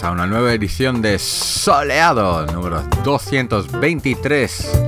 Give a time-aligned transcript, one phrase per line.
[0.00, 4.84] a una nueva edición de Soleado, número 223.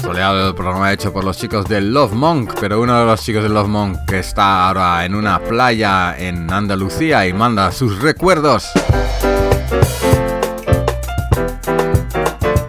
[0.00, 3.44] Soleado, el programa hecho por los chicos de Love Monk, pero uno de los chicos
[3.44, 8.72] de Love Monk que está ahora en una playa en Andalucía y manda sus recuerdos.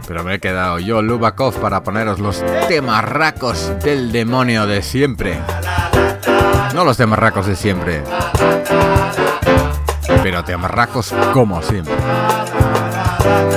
[0.08, 5.40] Pero me he quedado yo, Lubakov, para poneros los temarracos del demonio de siempre.
[6.76, 8.04] No los temarracos de siempre.
[10.40, 11.94] Pero temarracos como siempre.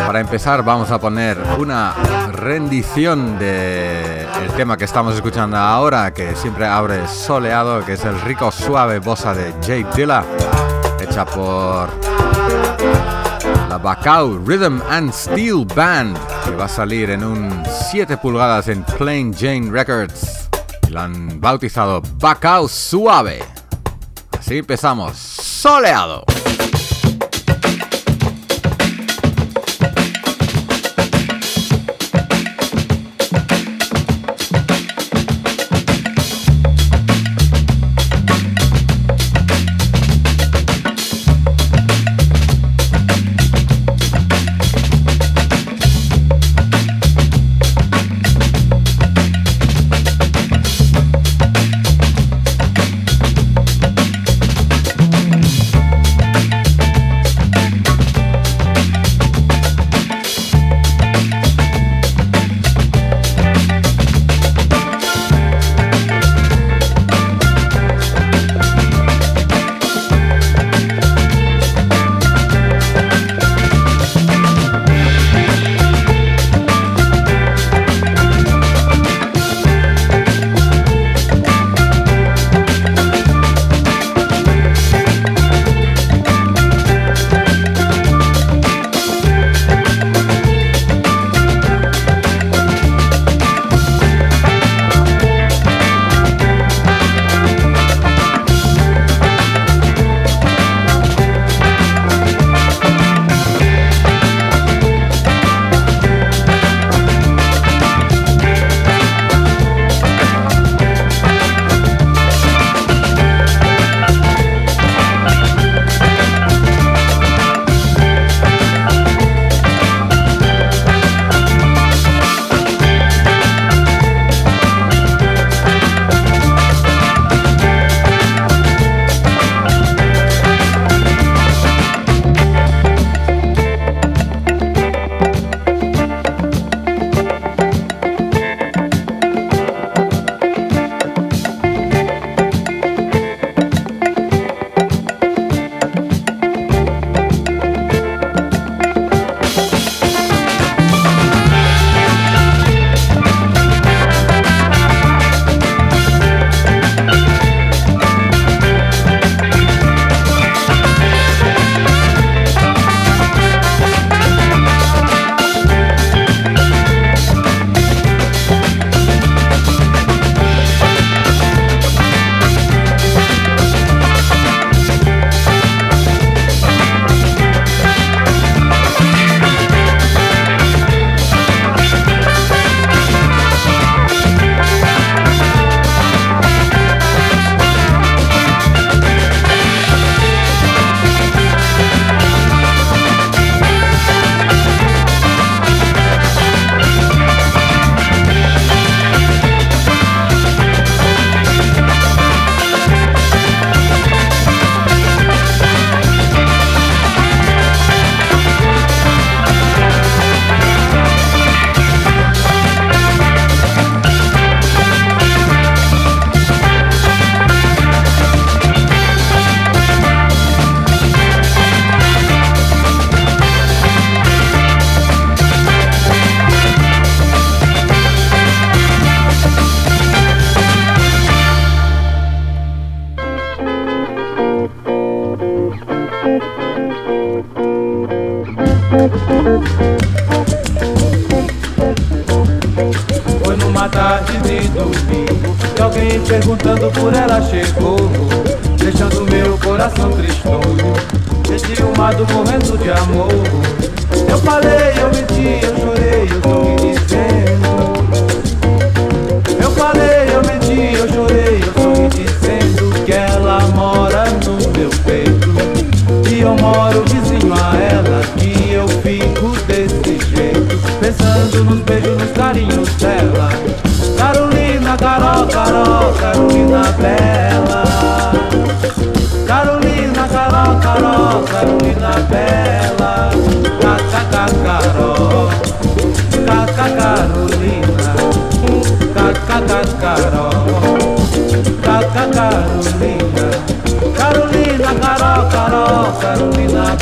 [0.05, 1.95] Para empezar vamos a poner una
[2.33, 8.21] rendición de el tema que estamos escuchando ahora, que siempre abre soleado, que es el
[8.23, 10.25] rico suave bossa de Jay Dilla,
[11.01, 11.89] hecha por
[13.69, 18.83] la Bacau Rhythm and Steel Band, que va a salir en un 7 pulgadas en
[18.83, 20.49] Plain Jane Records.
[20.89, 23.39] La han bautizado Bacao Suave.
[24.37, 25.17] Así empezamos.
[25.17, 26.25] Soleado.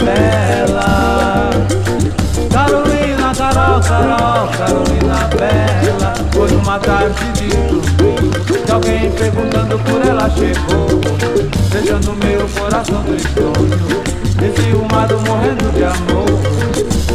[0.04, 1.50] Bela.
[2.52, 6.14] Carolina, Carol, Carol, Carolina Bela.
[6.32, 8.30] Foi numa tarde de domingo
[8.64, 11.00] que alguém perguntando por ela chegou,
[11.70, 14.02] deixando meu coração tristonho,
[14.42, 16.28] enciumado, morrendo de amor.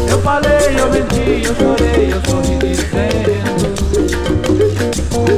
[0.09, 3.65] Eu falei, eu menti, eu chorei, eu sorri dizendo.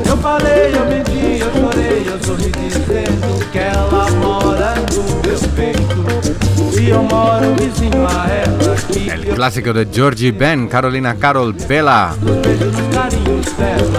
[0.09, 6.06] Eu falei, eu menti, eu chorei, eu sorri dizendo que ela mora no meu peito.
[8.95, 12.13] El clásico de Georgie Ben, Carolina Carol Bella.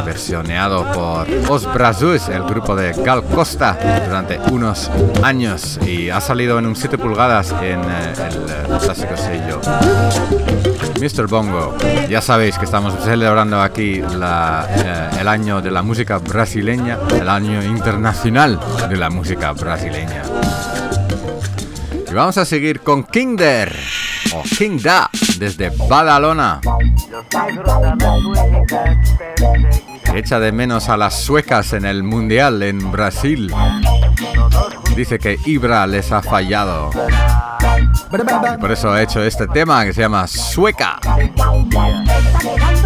[0.07, 3.77] Versioneado por Os Brazus, el grupo de Gal Costa,
[4.07, 4.93] durante unos
[5.25, 5.81] años.
[5.85, 9.61] Y ha salido en un 7 pulgadas en eh, el eh, clásico sello.
[11.01, 11.27] Mr.
[11.27, 11.77] Bongo,
[12.09, 17.29] ya sabéis que estamos celebrando aquí la, eh, el año de la música brasileña, el
[17.29, 20.23] año internacional de la música brasileña.
[22.11, 23.75] Y vamos a seguir con Kinder
[24.33, 26.61] o King Da desde Badalona.
[30.15, 33.53] Echa de menos a las suecas en el mundial en Brasil.
[34.97, 36.91] Dice que Ibra les ha fallado.
[38.55, 40.99] Y por eso ha hecho este tema que se llama Sueca.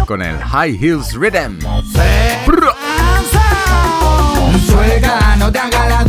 [0.05, 1.59] Con el High Heels Rhythm.
[4.65, 6.05] Sueca, no te hagas la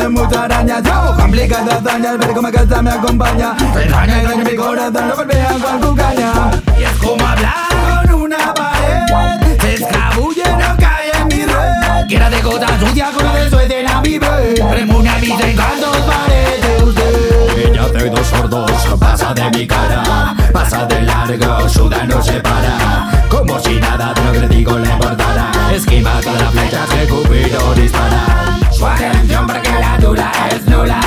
[0.00, 3.56] como en muchas arañas Yo, complica de hazañas, ver cómo casa me acompaña.
[3.58, 6.32] Extraña, extraña mi corazón, no golpea con tu caña
[6.78, 9.60] Y es como hablar con una pared.
[9.60, 12.06] Se escabulle, no cae en mi red.
[12.08, 14.54] Quiera de gotas sucias con el suerte la vive.
[14.70, 17.70] Remuna mis encantos, parece usted.
[17.70, 20.34] Ella te dos sordos, pasa de mi cara.
[20.52, 23.26] Pasa de largo, suda no se para.
[23.28, 27.74] Como si nada de lo que digo le importara Esquiva todas las flechas que Cupido
[27.74, 31.00] dispara Atención porque la dura es nula.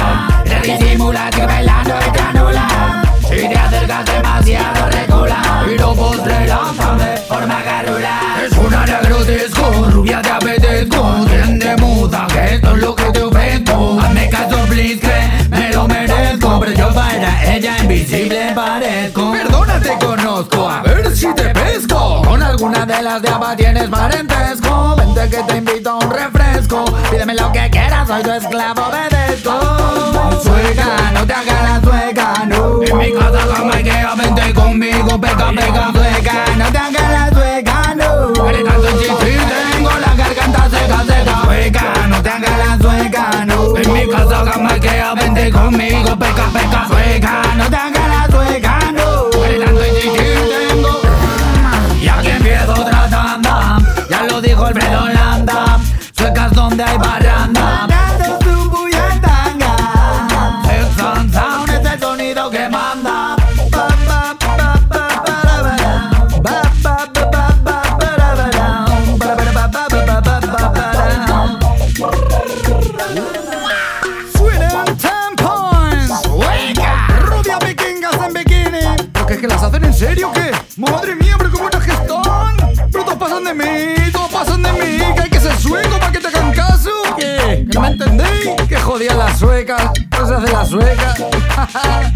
[0.44, 6.98] Te disimula que bailando es anula Si te acercas demasiado recula Y no postre lanzan
[7.00, 11.26] de forma garrula Es una negrotesco, rubia te apetezco.
[11.26, 14.00] Tiende muda, que esto es lo que te ofrezco.
[14.00, 16.60] Hazme caso, please, que me lo merezco.
[16.60, 19.32] Pero yo para ella invisible parezco.
[19.32, 22.22] Perdona, te conozco, a ver si te pesco.
[22.24, 24.53] Con alguna de las de tienes parentesco
[28.14, 29.60] soy tu esclavo, obedezco.
[30.44, 32.84] Sueca, no te hagas la sueca, no.
[32.84, 37.96] En mi casa la maquea, vente conmigo, pega, pega Sueca, no te hagas la sueca,
[37.96, 38.46] no.
[38.46, 39.40] Gritando insistir,
[39.72, 41.42] tengo la garganta seca, seca.
[41.44, 43.78] Sueca, no te hagas la sueca, no.
[43.78, 48.80] En mi casa la maquea, vente conmigo, pega, pega Sueca, no te hagas la sueca,
[48.92, 49.30] no.
[49.44, 50.38] Gritando insistir,
[50.70, 51.02] tengo.
[52.00, 53.78] Y aquí empiezo otra tanda
[54.10, 55.80] Ya lo dijo Alfredo Landa.
[56.16, 57.23] Suecas donde hay baranda
[90.74, 91.14] Sueca.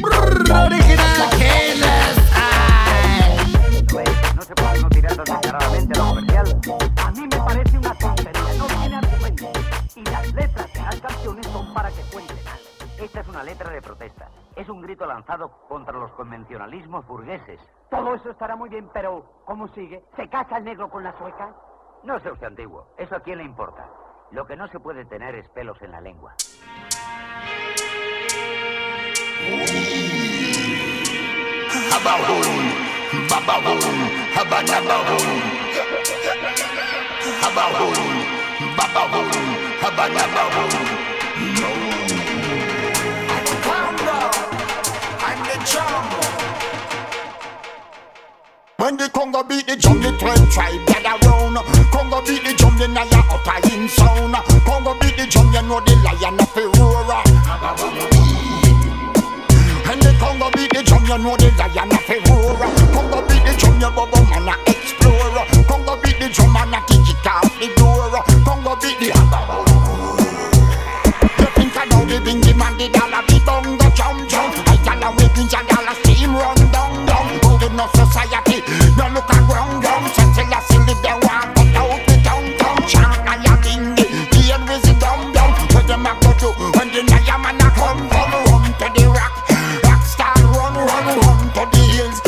[0.00, 2.18] Brrr, original Killers.
[4.36, 6.60] No se puede no tirar tan descaradamente lo comercial.
[7.04, 9.50] A mí me parece una tontería, no tiene argumento.
[9.96, 12.36] Y las letras de las canciones son para que cuenten.
[13.02, 14.28] Esta es una letra de protesta.
[14.54, 17.58] Es un grito lanzado contra los convencionalismos burgueses.
[17.90, 20.04] Todo eso estará muy bien, pero ¿cómo sigue?
[20.14, 21.52] ¿Se casa el negro con la sueca?
[22.04, 22.94] No sea usted antiguo.
[22.96, 23.88] ¿Eso a quién le importa?
[24.30, 26.34] Lo que no se puede tener es pelos en la lengua.
[48.78, 51.58] When the Congo beat the drum, the twelve tribe gather round.
[51.90, 54.38] Congo beat the drum, know you upper in sound.
[54.62, 57.10] Congo beat the drum, you know the lion of the roar.
[59.82, 62.54] And the Congo beat the drum, you know the lion of a roar.
[62.94, 65.42] Congo beat the drum, you bubble man a explore.
[65.66, 68.14] Congo beat the drum and a kick it off the door.
[68.46, 69.10] Congo beat the
[71.34, 73.87] You think I know the bingy man, the dollar, the Congo
[77.78, 78.58] no society.
[78.98, 82.82] No look around, young, so tell us to live their one, but out the downtown.
[82.90, 85.54] Shank and your dingy, the end with the dumb down.
[85.70, 89.04] What them a go to, when the Naya man a come, run, run to the
[89.14, 89.34] rock.
[89.86, 92.18] Rockstar, run, run, run to the hills.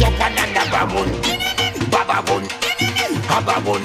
[0.00, 1.08] Get up and a bababun,
[1.92, 2.44] bababun,
[3.28, 3.82] bababun.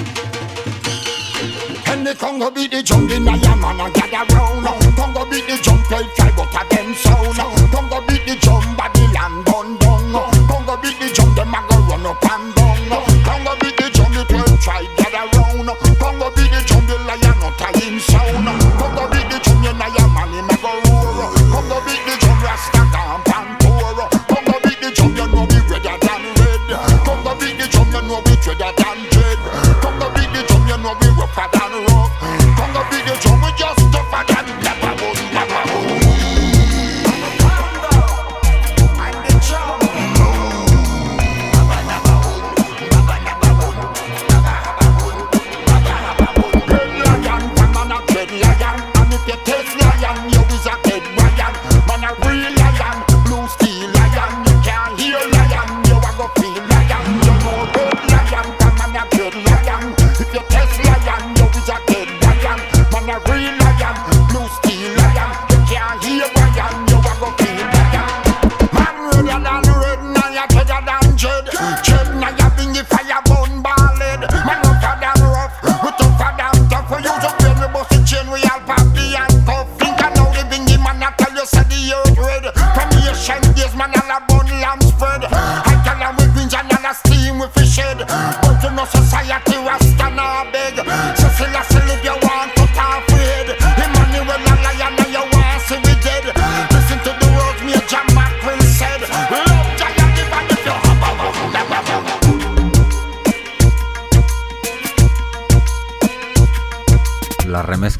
[1.92, 4.64] And the Congo beat the jungle, Naya man a gather round.
[4.96, 7.36] Congo beat the jungle, try but them sound.
[7.72, 10.48] Congo beat the drum, Babylon, dun, dun down.
[10.48, 13.24] Congo beat the drum, them a go run up and down.
[13.24, 13.69] Congo beat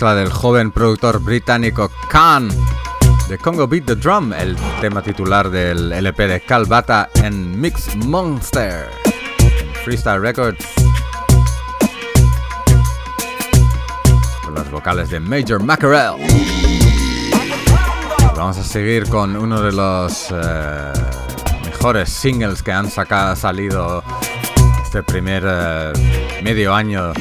[0.01, 2.49] mezcla del joven productor británico Khan
[3.29, 8.89] de Congo Beat the Drum, el tema titular del LP de Calbata en Mix Monster,
[9.05, 10.65] en Freestyle Records,
[14.43, 16.15] con los vocales de Major Mackerel.
[18.35, 20.93] Vamos a seguir con uno de los eh,
[21.67, 24.03] mejores singles que han sacado, salido
[24.83, 25.93] este primer eh,
[26.43, 27.13] medio año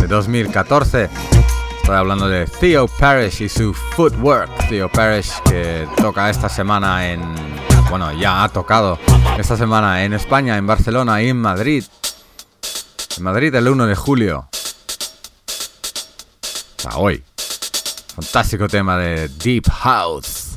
[0.00, 1.29] de 2014.
[1.98, 4.68] Hablando de Theo Parrish y su Footwork.
[4.68, 7.20] Theo Parrish que toca esta semana en.
[7.88, 8.98] Bueno, ya ha tocado
[9.38, 11.84] esta semana en España, en Barcelona y en Madrid.
[13.16, 14.48] En Madrid el 1 de julio.
[16.76, 17.24] Hasta hoy.
[18.14, 20.56] Fantástico tema de Deep House.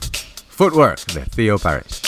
[0.49, 2.02] Footwork de Theo Parrish.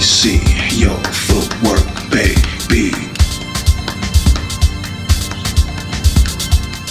[0.00, 0.40] See
[0.78, 0.96] your
[1.28, 2.90] footwork, baby.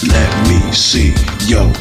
[0.06, 1.14] Let me see
[1.46, 1.72] your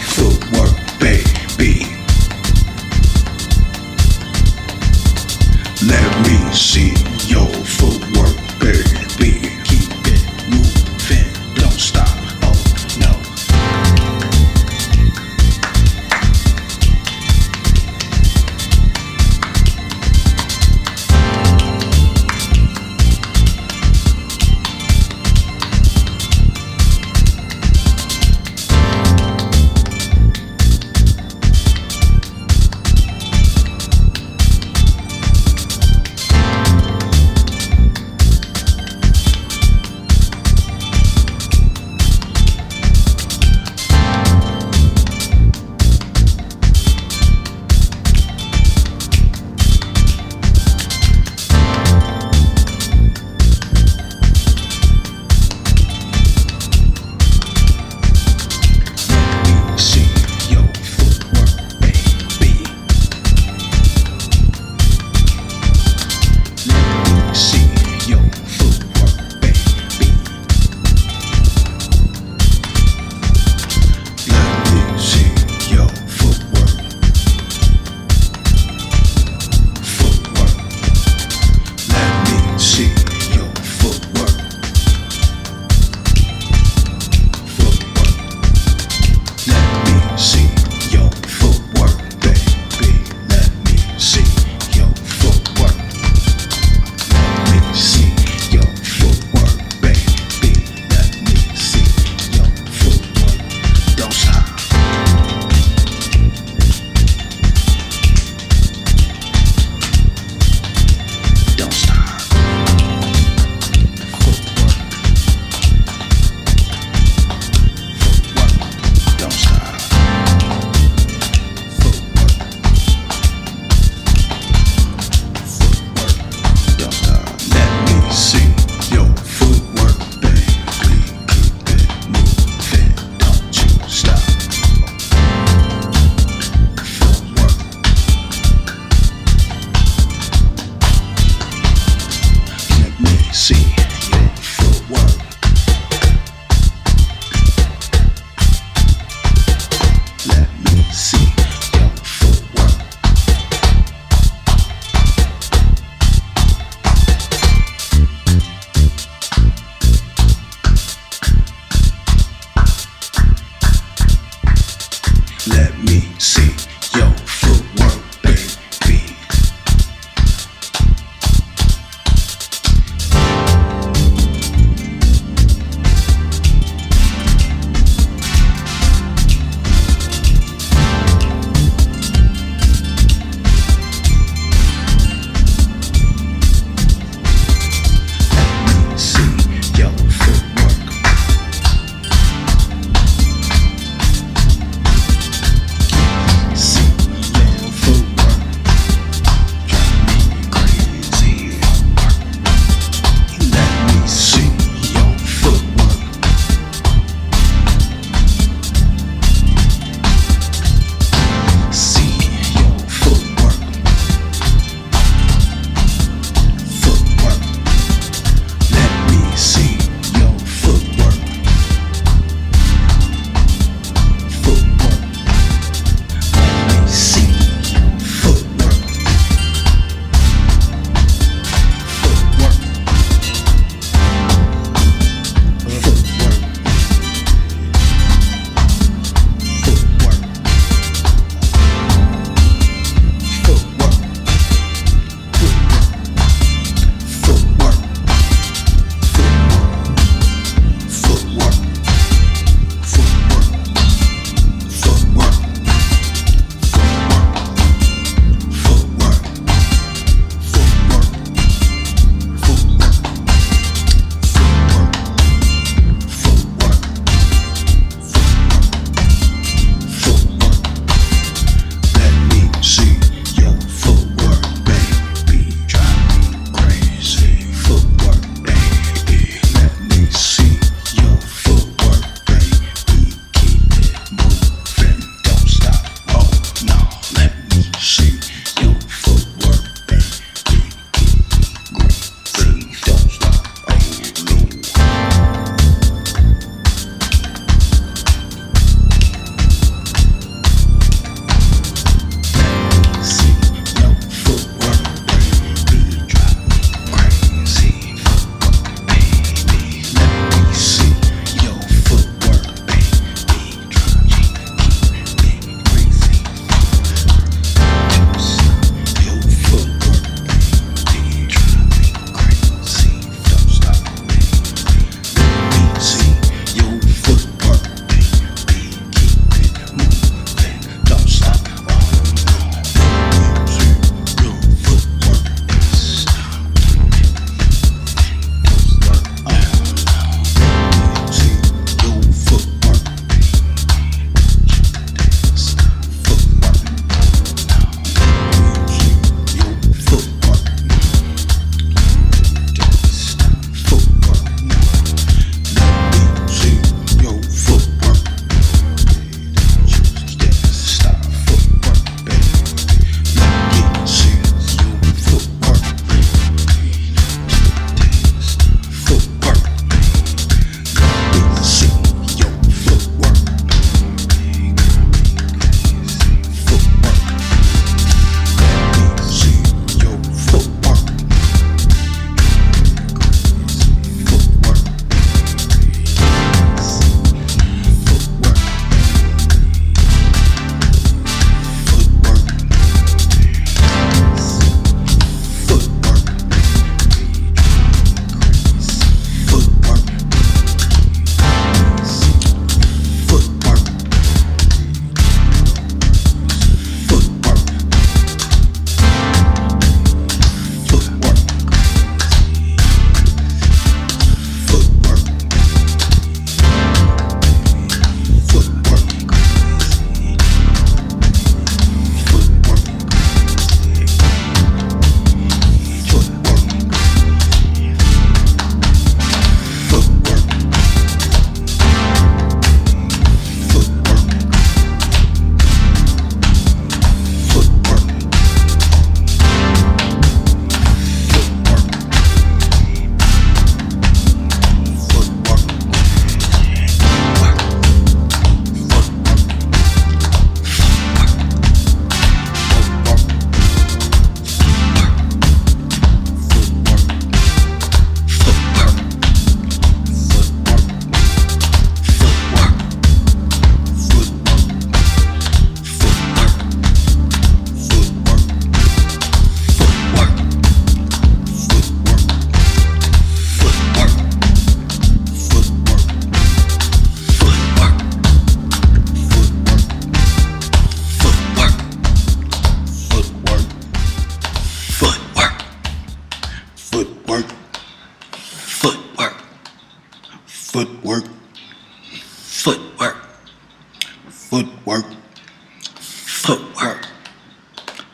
[496.21, 496.85] footwork,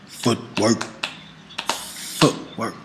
[0.08, 0.84] footwork,
[2.18, 2.85] footwork.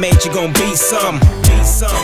[0.00, 1.49] Made you gon' be some.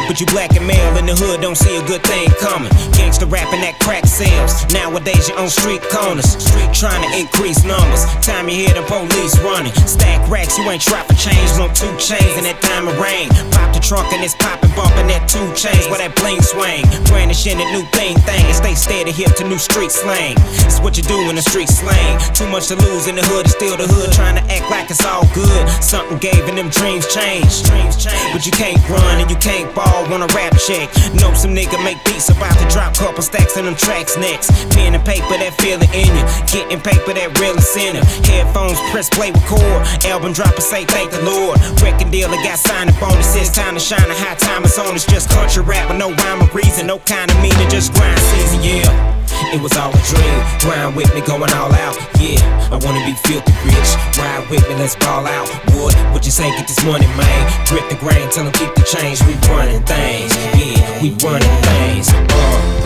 [0.07, 2.71] But you black and male in the hood don't see a good thing coming.
[2.95, 4.62] Gangsta rapping that crack sales.
[4.71, 6.38] Nowadays you on street corners.
[6.38, 8.07] Street trying to increase numbers.
[8.23, 9.75] Time you hear the police running.
[9.83, 11.51] Stack racks, you ain't try for change.
[11.59, 13.29] Want two chains in that time of rain.
[13.51, 16.87] Pop the trunk and it's popping, bumping that two chains where that bling swing.
[17.11, 20.38] Brandishing that new thing thing and stay steady hip to new street slang.
[20.62, 22.23] It's what you do in the street slang.
[22.31, 24.14] Too much to lose in the hood, still the hood.
[24.14, 25.62] Trying to act like it's all good.
[25.83, 27.66] Something gave and them dreams change.
[27.66, 28.31] Dreams change.
[28.31, 30.92] But you can't run and you can't ball on a rap check.
[31.14, 34.50] Know some nigga make beats about to drop couple stacks in them tracks next.
[34.74, 36.24] Pen and paper that feel it in you.
[36.48, 38.04] Getting paper that real incentive.
[38.26, 39.80] Headphones press play record.
[40.04, 41.56] Album drop and say thank the Lord.
[41.80, 43.24] Record dealer got signed up on it.
[43.24, 44.04] Says time to shine.
[44.04, 44.94] A high time is on.
[44.94, 46.87] It's just country rap with no rhyme or reason.
[46.87, 49.16] No kind of meaning, just grind season, yeah.
[49.52, 50.38] It was all a dream.
[50.61, 51.96] Grind with me, going all out.
[52.18, 52.40] Yeah,
[52.72, 53.90] I wanna be filthy rich.
[54.18, 55.48] Ride with me, let's ball out.
[55.72, 56.50] Wood, what you say?
[56.56, 57.40] Get this money, man.
[57.68, 59.22] Grip the grain, tell them keep the change.
[59.22, 60.35] We running things.
[60.59, 62.09] Yeah, we running things.
[62.12, 62.77] Uh.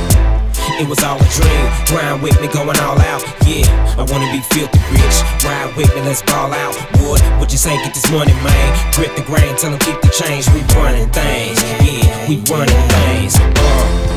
[0.80, 1.66] It was all a dream.
[1.88, 3.22] Grind with me, going all out.
[3.44, 5.16] Yeah, I wanna be filthy rich.
[5.44, 6.74] Ride with me, let's ball out.
[7.00, 7.76] Wood, what you say?
[7.84, 8.94] Get this money, man.
[8.94, 10.48] Grip the grain, tell them keep the change.
[10.56, 11.60] We running things.
[11.84, 13.36] Yeah, we running things.
[13.36, 14.09] Uh.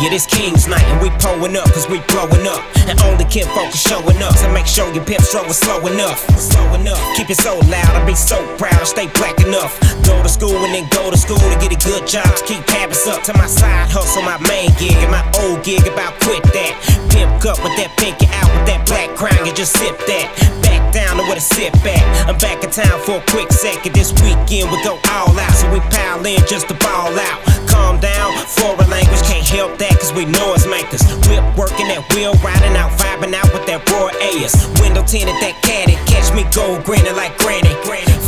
[0.00, 2.62] Yeah, this King's night and we pulling up cause we blowing up.
[2.88, 6.18] And only Kim focus showing up to make sure your pimp stroke is slow enough.
[6.38, 7.00] Slow enough.
[7.16, 9.78] Keep it so loud, I be so proud, I stay black enough.
[10.04, 12.62] Go to school and then go to school to get a good job to keep
[12.68, 13.22] habits up.
[13.24, 16.74] To my side hustle, my main gig and my old gig about quit that.
[17.10, 20.26] Pimp cup with that pinky out with that black crown, you just sip that.
[20.62, 22.02] Back down to where the sip back.
[22.26, 23.94] I'm back in town for a quick second.
[23.94, 27.38] This weekend we go all out, so we pile in just to ball out.
[27.68, 31.02] Calm down, foreign language can't help that cause we it's makers.
[31.26, 34.54] Whip working that wheel, riding out, vibing out with that raw AS.
[34.78, 37.74] Window tinted that caddy, catch me gold grinning like granny.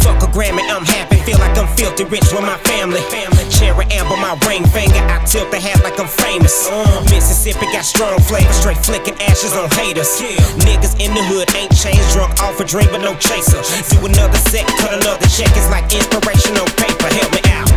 [0.02, 3.00] Fuck a Grammy, I'm happy, feel like I'm filthy rich with my family.
[3.48, 6.68] Cherry amber, my ring finger, I tilt the hat like I'm famous.
[7.08, 10.10] Mississippi got strong flavor, straight flicking ashes on haters.
[10.66, 13.62] Niggas in the hood ain't changed, drunk off a drink but no chaser.
[13.94, 17.73] Do another set, cut another check, it's like inspiration on paper, help me out.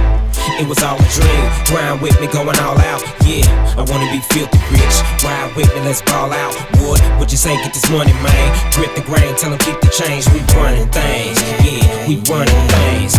[0.56, 1.44] It was all a dream.
[1.68, 3.04] Grind with me, going all out.
[3.28, 3.46] Yeah,
[3.78, 4.98] I wanna be filthy rich.
[5.22, 6.56] Ride with me, let's ball out.
[6.80, 7.56] Wood, what you say?
[7.62, 8.48] Get this money, man.
[8.74, 10.26] Grip the grain, tell them keep the change.
[10.34, 11.38] We running things.
[11.62, 13.14] Yeah, we running things.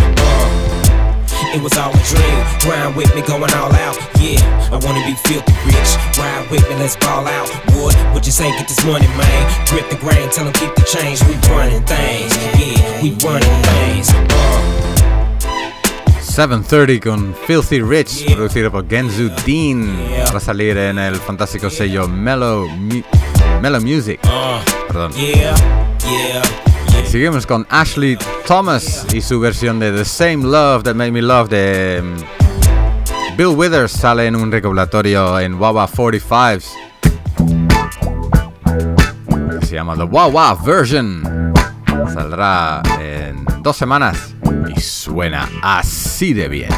[1.55, 2.39] It was all a dream.
[2.61, 3.97] Grind with me, going all out.
[4.19, 4.41] Yeah,
[4.73, 5.91] I wanna be filthy rich.
[6.17, 7.47] Ride with me, let's ball out.
[7.77, 8.51] Wood, what you say?
[8.57, 9.41] Get this money, man.
[9.69, 11.23] Grip the grain, tell them keep the change.
[11.23, 12.35] We running things.
[12.59, 14.09] Yeah, we running things.
[14.11, 14.88] Uh.
[16.39, 19.93] 730 con Filthy Rich, producido por Genzu Dean,
[20.27, 23.01] para salir en el fantástico sello Mellow, Mu-
[23.61, 24.21] Mellow Music.
[24.87, 25.11] Perdón.
[27.05, 31.49] Seguimos con Ashley Thomas y su versión de The Same Love That Made Me Love
[31.49, 33.91] de mm, Bill Withers.
[33.91, 36.63] Sale en un recopilatorio en Wawa 45s.
[39.59, 41.53] que Se llama The Wawa Version.
[42.13, 44.35] Saldrá en dos semanas
[44.75, 46.69] y suena así de bien.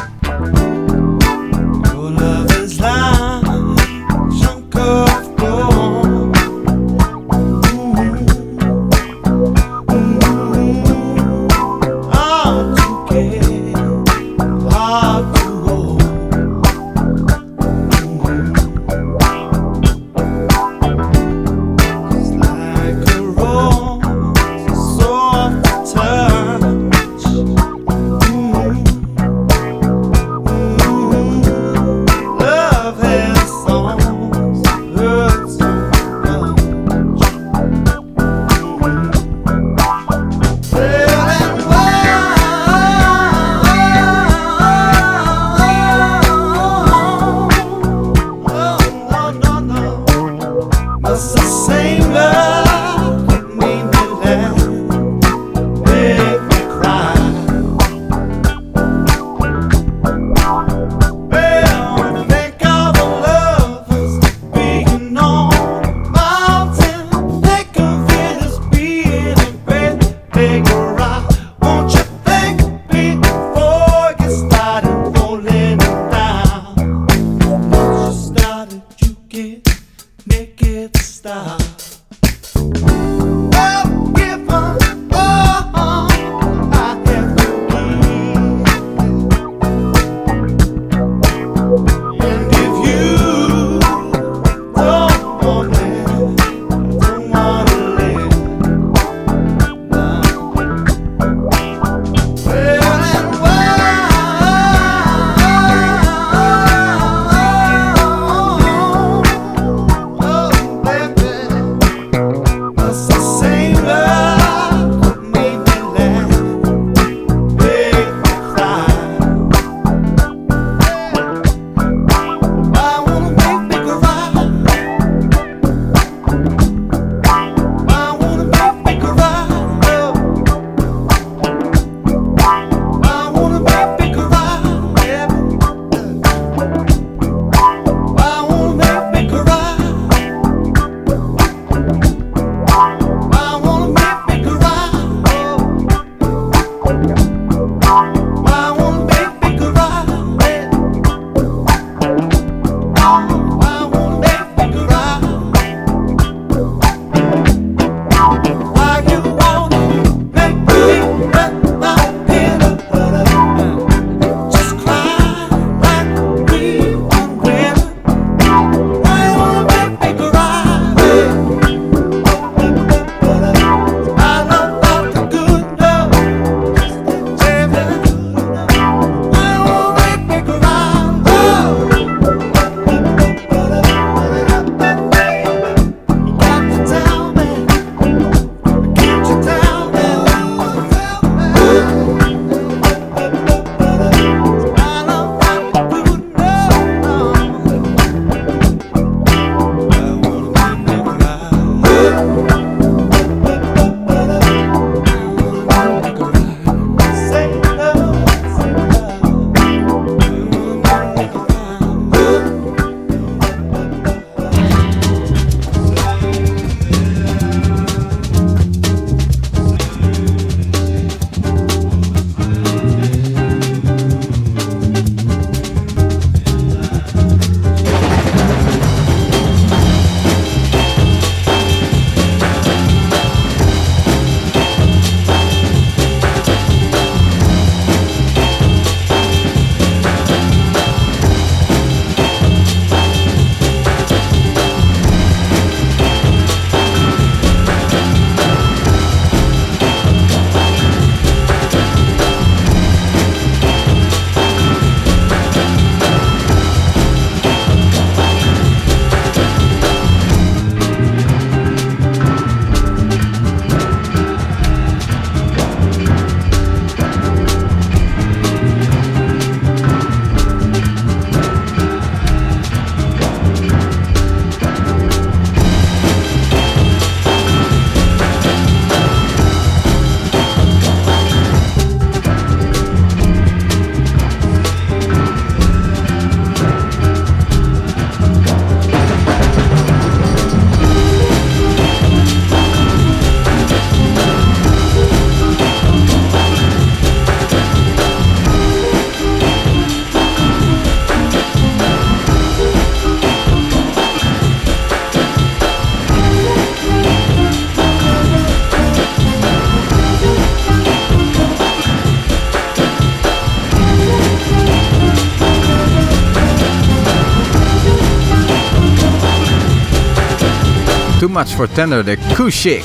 [321.41, 322.83] Much for Tender de Kushik.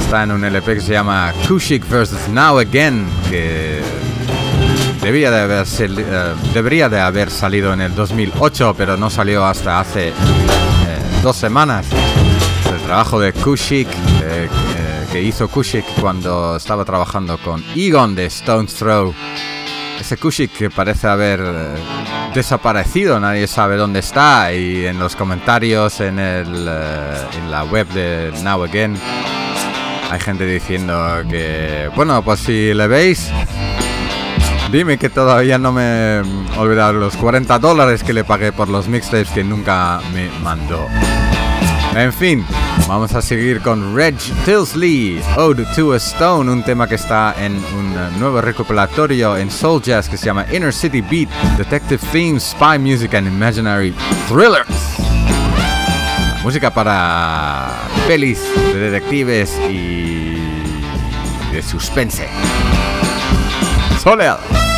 [0.00, 2.30] Está en un LP que se llama Kushik vs.
[2.30, 3.82] Now Again, que
[5.02, 10.12] debía de haber eh, salido en el 2008, pero no salió hasta hace eh,
[11.22, 11.84] dos semanas.
[12.74, 13.88] El trabajo de Kushik,
[14.22, 14.48] eh,
[15.12, 19.12] que hizo Kushik cuando estaba trabajando con Egon de Stone's Throw.
[20.06, 21.74] Ese Kushik que parece haber eh,
[22.32, 24.52] desaparecido, nadie sabe dónde está.
[24.52, 28.96] Y en los comentarios en, el, eh, en la web de Now Again
[30.08, 33.32] hay gente diciendo que, bueno, pues si le veis,
[34.70, 36.22] dime que todavía no me he
[36.56, 40.86] olvidado los 40 dólares que le pagué por los mixtapes que nunca me mandó.
[41.96, 42.44] En fin,
[42.86, 47.56] vamos a seguir con Reg Tilsley, Ode to a Stone, un tema que está en
[47.74, 52.78] un nuevo recopilatorio en Soul Jazz que se llama Inner City Beat, Detective Themes, Spy
[52.78, 53.94] Music and Imaginary
[54.28, 54.68] Thrillers.
[56.44, 57.72] Música para
[58.06, 58.40] pelis
[58.74, 60.36] de detectives y
[61.50, 62.28] de suspense.
[64.02, 64.75] Soleado.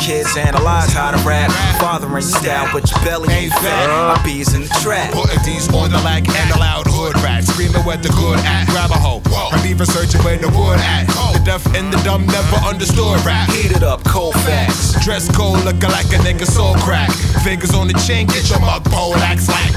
[0.00, 1.52] Kids analyze how to rap.
[1.78, 3.86] Fathering style, but your belly ain't fat.
[3.88, 5.12] My bees in the trap.
[5.12, 7.44] Putting these on the lack and the loud hood rat.
[7.44, 8.66] Screaming where the good at.
[8.68, 9.22] Grab a hoe.
[9.52, 11.06] I'm even searching where the wood at.
[11.32, 13.48] The deaf and the dumb never understood rap.
[13.50, 14.96] Heat it up, cold facts.
[15.04, 17.10] Dress cold, looking like a nigga soul crack.
[17.44, 19.70] Fingers on the chain, get your mug pole axe like.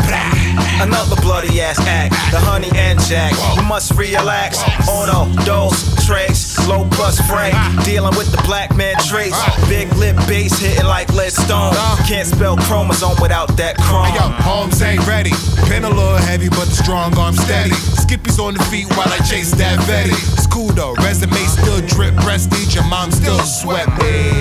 [0.82, 3.34] Another bloody ass act, the honey and jack.
[3.56, 4.64] You must relax.
[4.88, 7.56] Ono, dos, trace, low plus frame.
[7.84, 9.38] Dealing with the black man traits.
[9.68, 11.74] Big lip bass hitting like lead stone.
[12.08, 14.06] Can't spell chromosome without that chrome.
[14.06, 15.32] Hey yo, homes ain't ready.
[15.68, 17.74] Pen a little heavy, but the strong arm steady.
[17.74, 20.12] Skippy's on the feet while I chase that Betty.
[20.12, 24.32] It's cool though, resume still drip prestige, your mom still sweat me.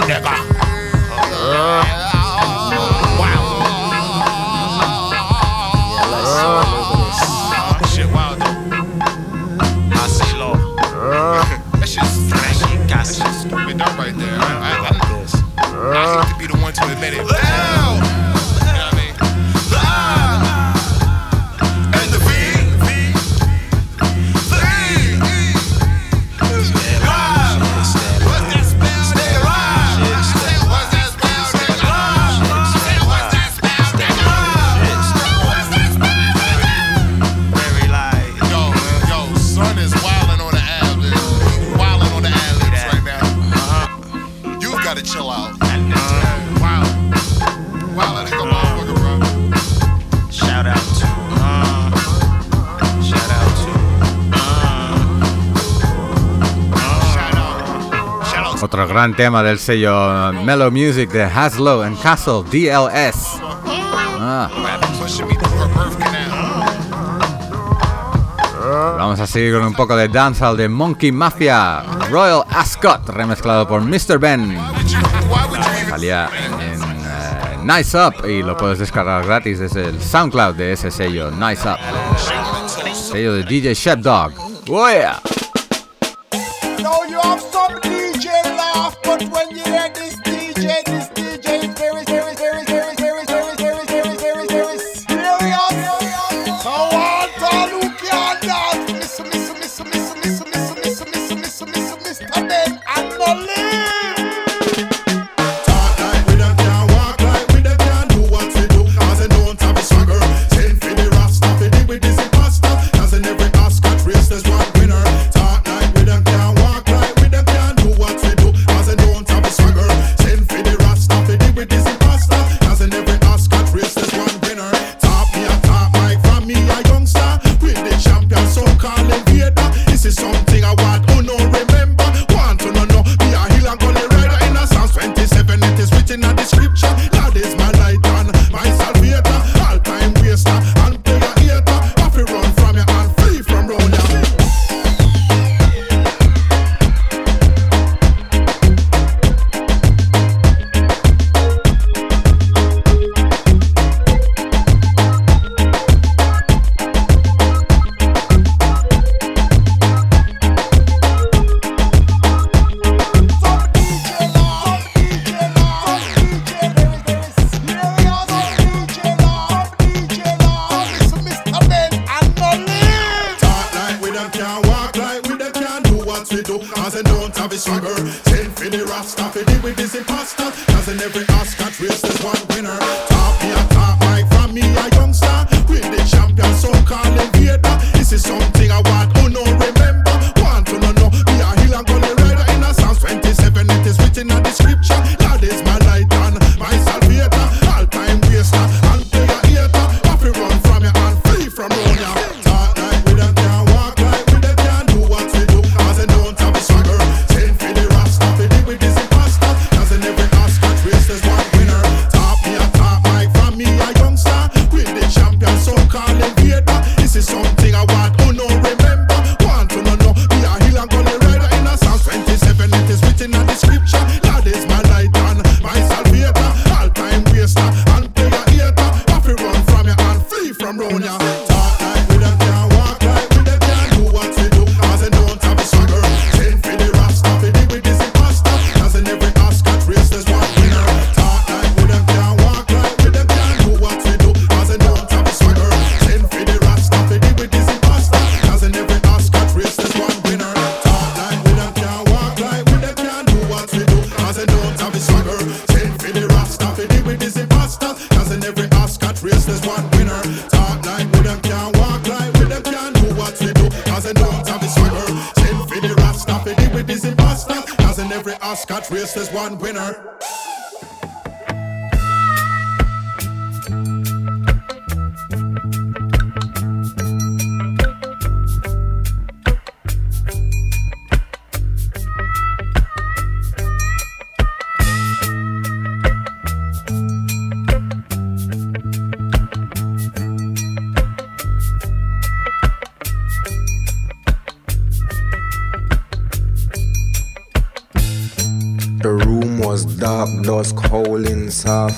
[0.06, 0.28] Never.
[1.46, 2.05] Wow.
[59.06, 63.40] gran tema del sello Mellow Music de Haslow and Castle DLS.
[64.18, 64.50] Ah.
[68.98, 73.80] Vamos a seguir con un poco de dancehall de Monkey Mafia, Royal Ascot, remezclado por
[73.82, 74.18] Mr.
[74.18, 74.58] Ben.
[75.88, 76.28] Salía
[76.60, 81.30] en uh, Nice Up y lo puedes descargar gratis desde el SoundCloud de ese sello,
[81.30, 81.78] Nice Up.
[82.92, 84.32] Sello de DJ Shep Dog.
[84.68, 85.20] Oh yeah.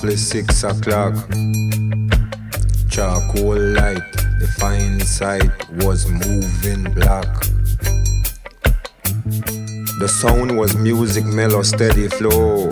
[0.01, 1.13] roughly six o'clock.
[2.89, 5.51] Charcoal light, the fine sight
[5.83, 7.27] was moving black.
[9.99, 12.69] The sound was music, mellow, steady flow.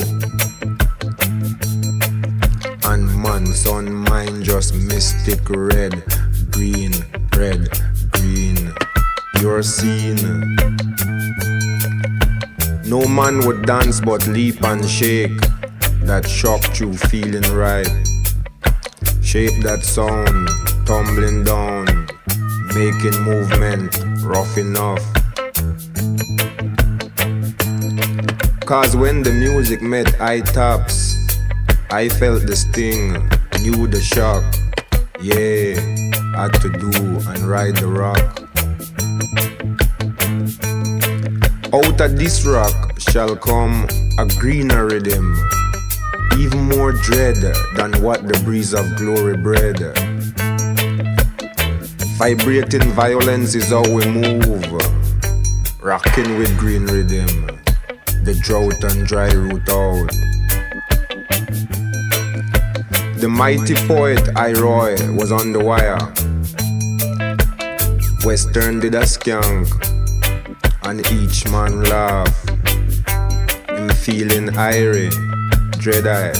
[2.85, 6.01] And man's on mine just mystic red,
[6.51, 6.93] green,
[7.35, 7.67] red,
[8.11, 8.73] green.
[9.41, 10.15] You're seen.
[12.85, 15.56] No man would dance but leap and shake
[16.07, 17.87] that shock you feeling right.
[19.21, 20.47] Shape that sound,
[20.87, 21.85] tumbling down,
[22.73, 23.91] making movement
[24.23, 25.03] rough enough.
[28.65, 31.15] Cause when the music met eye taps,
[31.91, 33.13] I felt the sting,
[33.61, 34.43] knew the shock.
[35.21, 35.75] Yeah,
[36.35, 36.91] had to do
[37.31, 38.47] and ride the rock.
[41.73, 43.87] Out of this rock shall come
[44.17, 45.35] a greener rhythm
[46.37, 47.35] even more dread
[47.75, 49.79] than what the breeze of glory bred.
[52.17, 54.71] Vibrating violence is how we move,
[55.81, 57.47] rocking with green rhythm,
[58.23, 60.09] the drought and dry root out.
[63.19, 65.97] The mighty poet I-Roy was on the wire.
[68.23, 69.67] Western did a skank,
[70.83, 72.45] and each man laugh.
[73.69, 75.26] Him feeling irie,
[75.89, 76.33] dread eye.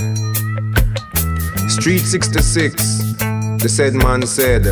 [1.69, 2.73] Street 66,
[3.61, 4.65] the said man said,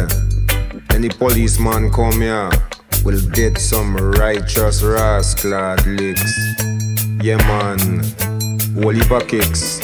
[0.94, 2.50] any policeman come here
[3.06, 6.36] will get some righteous rascal licks.
[7.24, 8.02] Yeah man,
[9.10, 9.80] of kicks.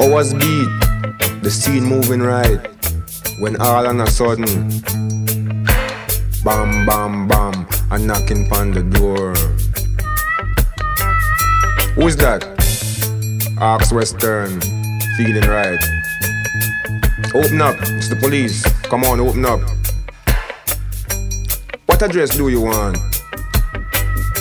[0.00, 0.70] Hours beat,
[1.42, 2.79] the scene moving right.
[3.40, 4.68] When all on a sudden,
[6.44, 9.34] bam, bam, bam, a knocking on the door.
[11.94, 12.44] Who's that?
[13.58, 14.60] Ask Western,
[15.16, 15.80] feeling right.
[17.34, 18.62] Open up, it's the police.
[18.90, 19.60] Come on, open up.
[21.86, 22.98] What address do you want?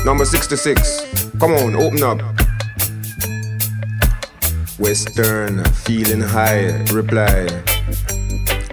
[0.03, 1.31] Number 66.
[1.39, 2.19] Come on, open up.
[4.77, 7.47] Western, feeling high, reply.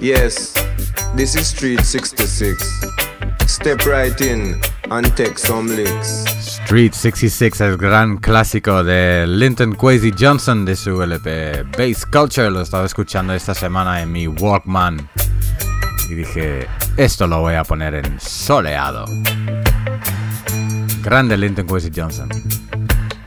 [0.06, 0.54] Yes,
[1.16, 2.62] this is Street 66.
[3.48, 4.60] Step right in
[4.92, 6.24] and take some licks.
[6.38, 12.52] Street 66, el gran clásico de Linton Kwesi Johnson de su LP Bass Culture.
[12.52, 15.08] Lo estaba escuchando esta semana en mi Walkman.
[16.08, 19.06] Y dije, esto lo voy a poner en soleado.
[21.02, 22.28] Grande Linton Kwesi Johnson.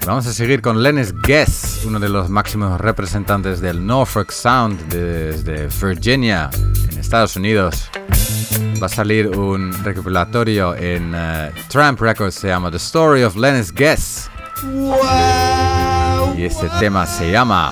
[0.05, 5.67] Vamos a seguir con Lennis Guess, uno de los máximos representantes del Norfolk Sound desde
[5.67, 6.49] Virginia,
[6.91, 7.89] en Estados Unidos.
[8.81, 13.73] Va a salir un recopilatorio en eh, Tramp Records, se llama The Story of Lennis
[13.73, 14.29] Guess.
[16.37, 17.71] Y este tema se llama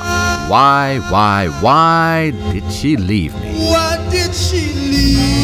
[0.49, 3.53] Why, Why, Why Did She Leave Me?
[3.69, 5.36] Why did she leave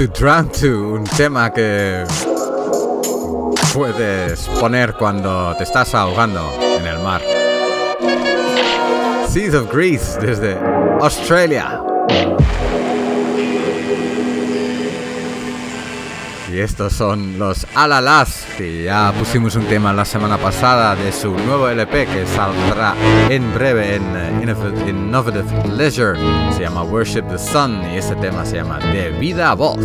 [0.00, 2.06] to Drown to, un tema que
[3.74, 6.40] puedes poner cuando te estás ahogando
[6.78, 7.20] en el mar.
[9.28, 10.56] Seas of Greece desde
[11.02, 11.82] Australia.
[16.52, 21.30] Y estos son los Alalas, que ya pusimos un tema la semana pasada de su
[21.30, 22.94] nuevo LP que saldrá
[23.28, 26.18] en breve en eh, Innovative Leisure.
[26.52, 29.78] Se llama Worship the Sun y este tema se llama De Vida a Voz.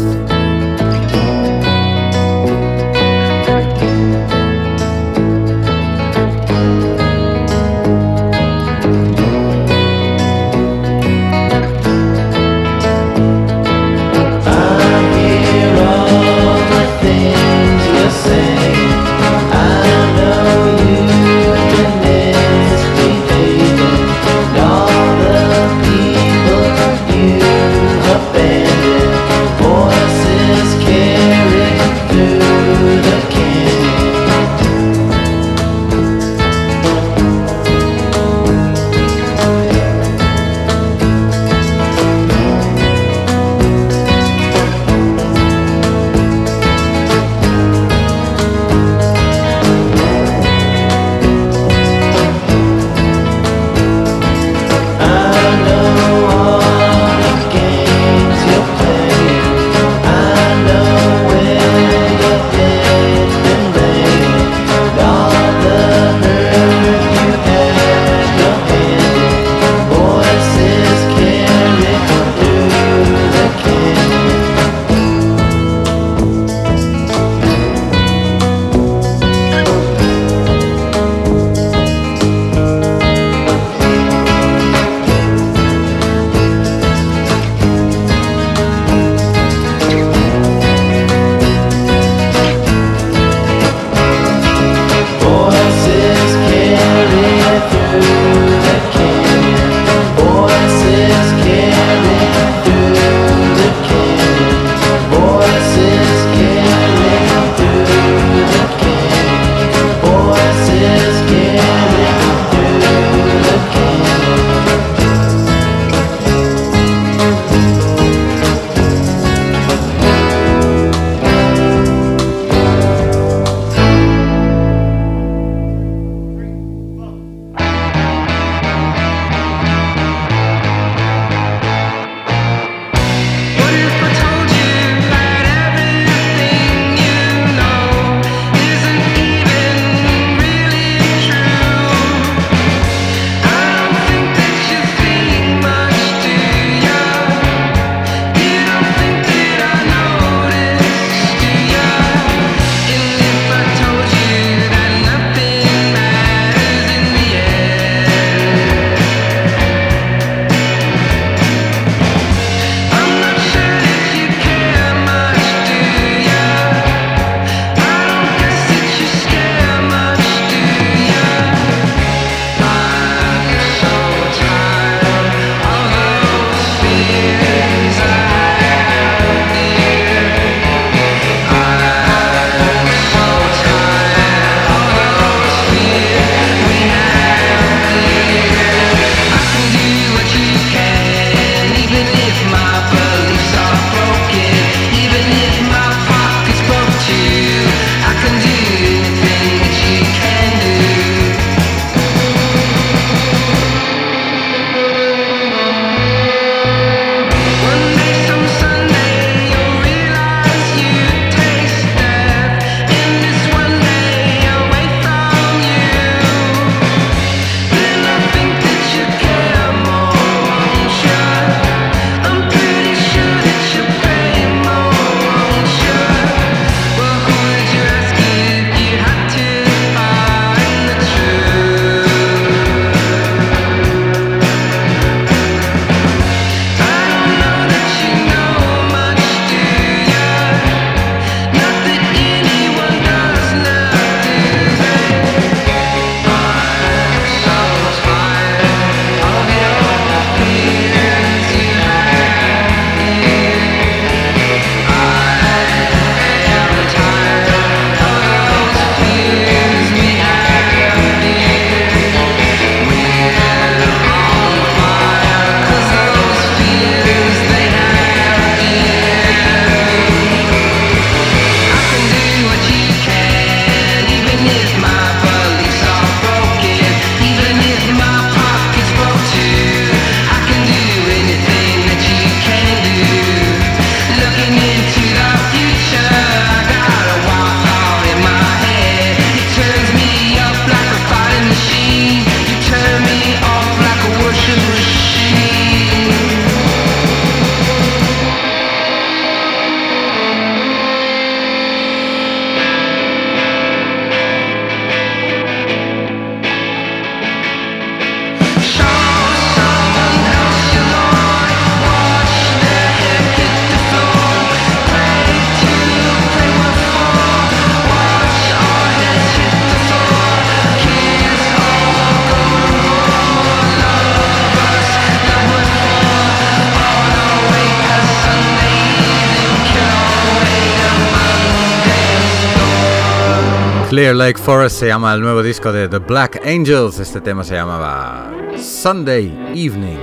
[334.06, 337.00] Clear Lake Forest se llama el nuevo disco de The Black Angels.
[337.00, 339.98] Este tema se llamaba Sunday Evening.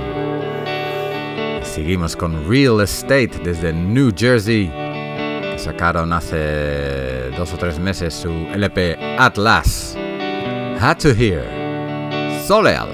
[1.63, 4.67] Seguimos con Real Estate desde New Jersey.
[4.67, 9.95] Que sacaron hace dos o tres meses su LP Atlas.
[10.81, 11.45] Had to Hear.
[12.45, 12.92] Soleado.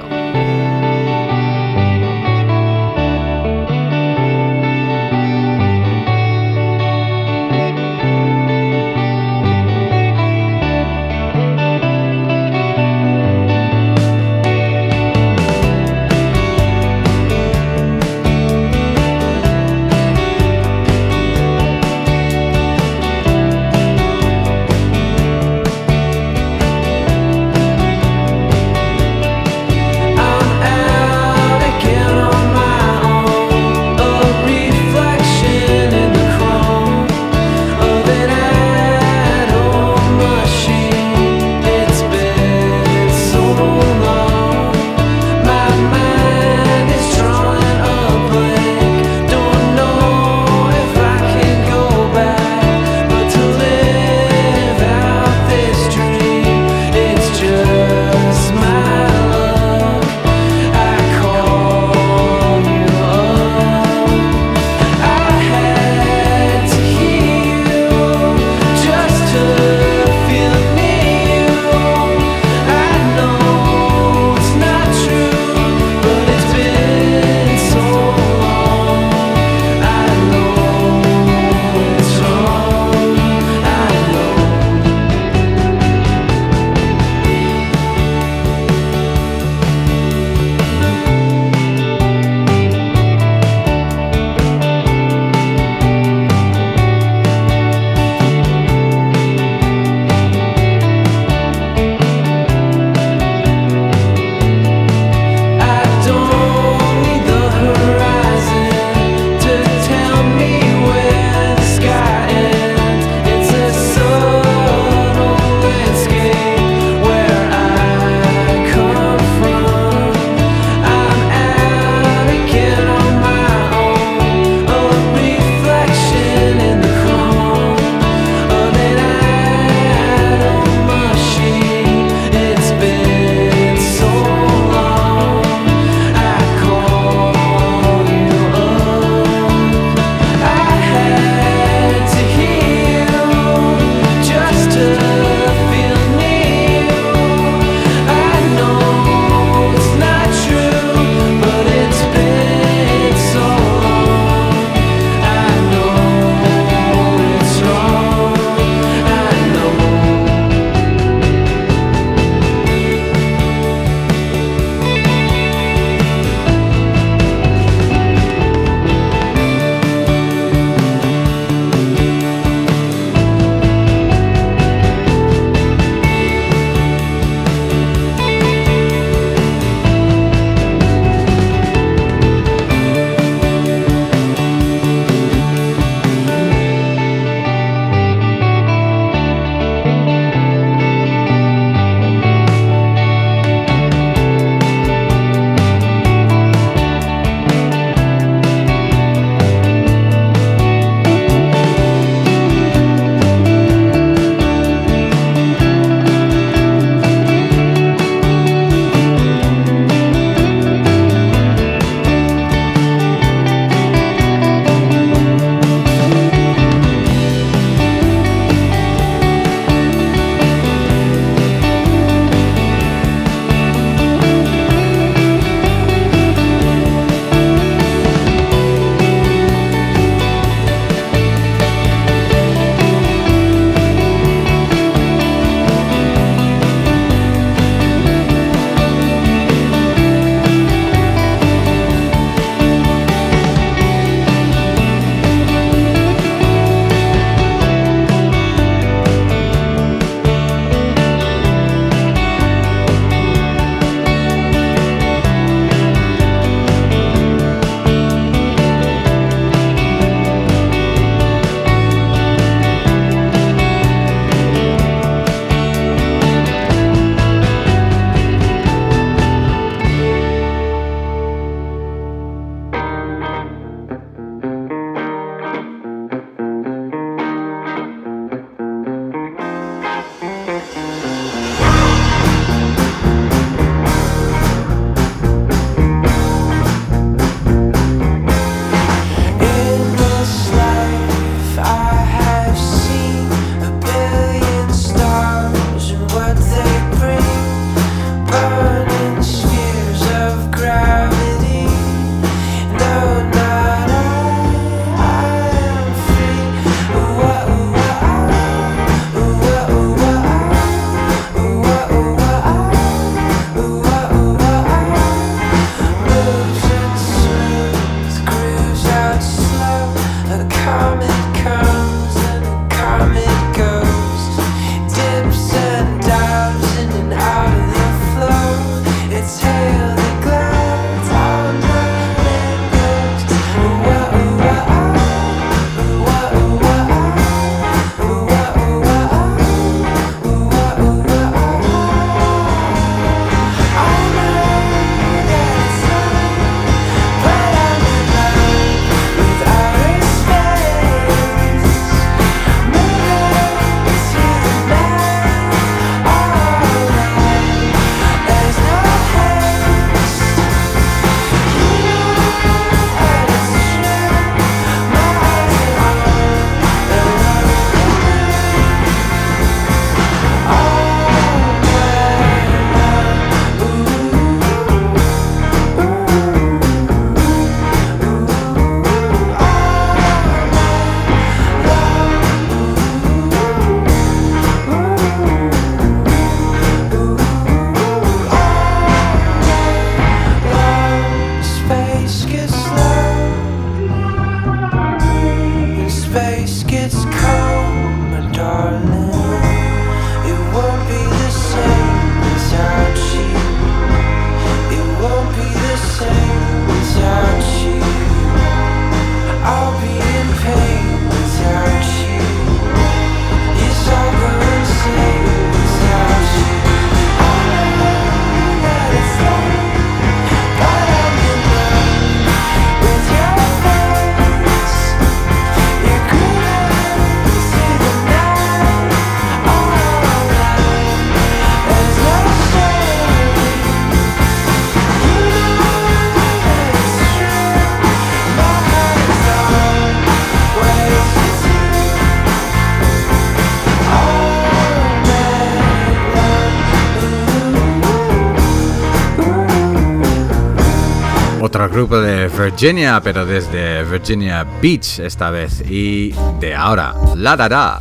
[452.62, 455.62] Virginia, pero desde Virginia Beach esta vez.
[455.62, 457.80] Y de ahora, La Da Da.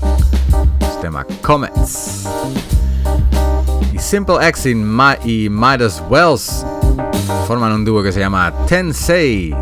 [0.81, 2.29] El tema Comets.
[3.93, 6.65] Y Simple X y, Midas Wells
[7.49, 9.53] forman un dúo que se llama Tensei.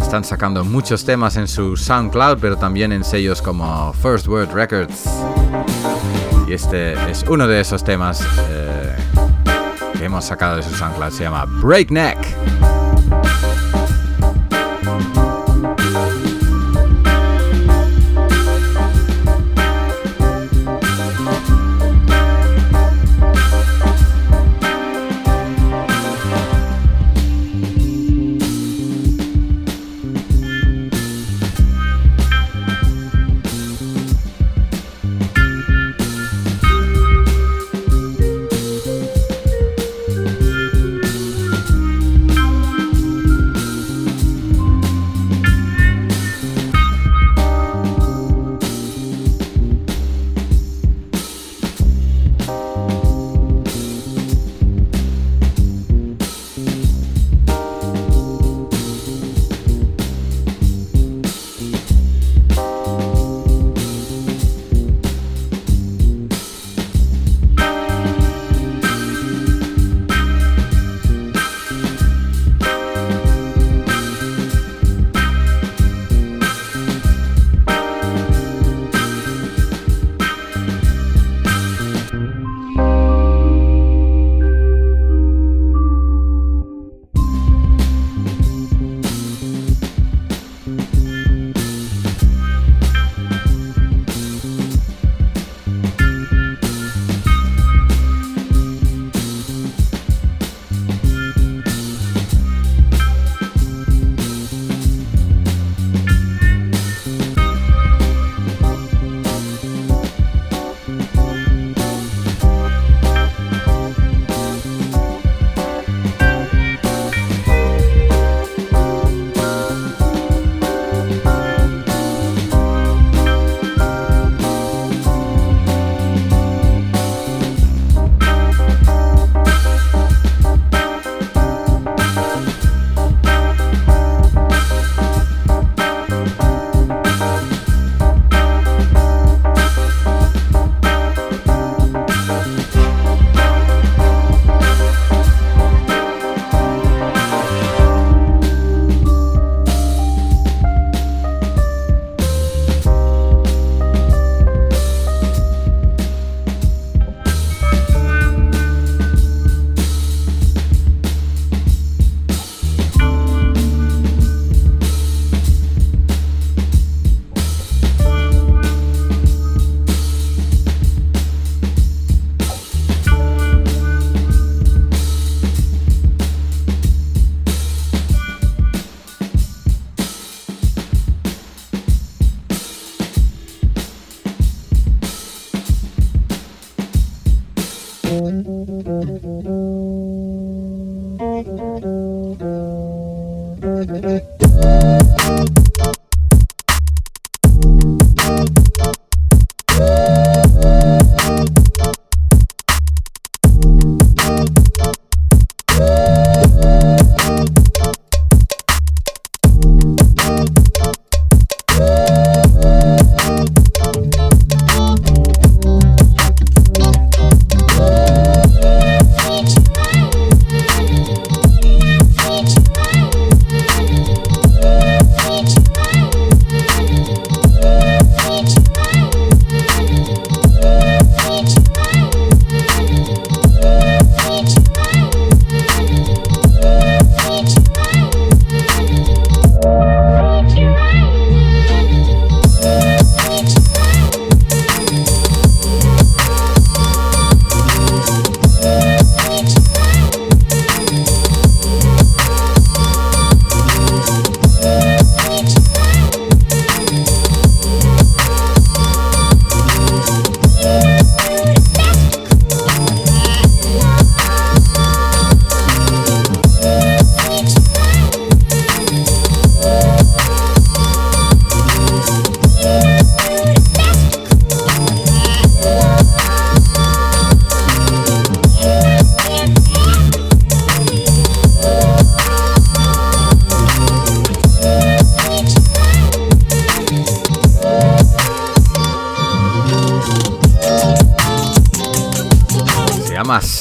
[0.00, 5.04] Están sacando muchos temas en su SoundCloud, pero también en sellos como First Word Records.
[6.48, 8.20] Y este es uno de esos temas
[8.50, 8.96] eh,
[9.96, 11.12] que hemos sacado de su SoundCloud.
[11.12, 12.71] Se llama Breakneck.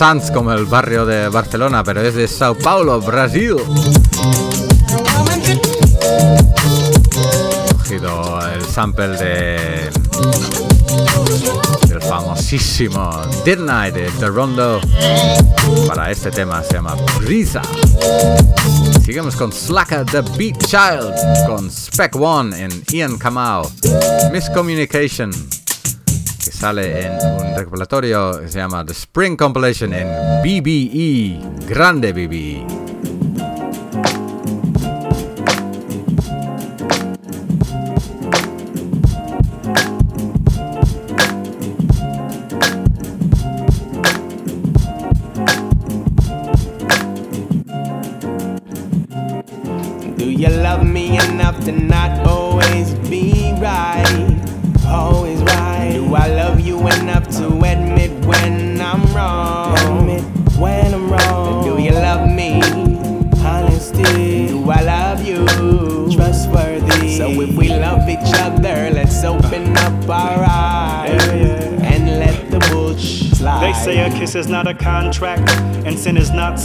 [0.02, 3.56] Sanz como el barrio de Barcelona, pero es de Sao Paulo, Brasil.
[7.70, 9.92] He cogido el sample de
[11.88, 13.12] del famosísimo
[13.46, 14.82] Night de The Rondo
[15.88, 17.62] para este tema se llama Brisa.
[19.06, 21.14] Seguimos con Slacker the Beat Child
[21.46, 23.70] con Spec One en Ian Kamau.
[24.32, 25.32] Miscommunication
[26.62, 30.08] sale en un recopilatorio que se llama The Spring Compilation en
[30.44, 32.91] BBE, grande BBE.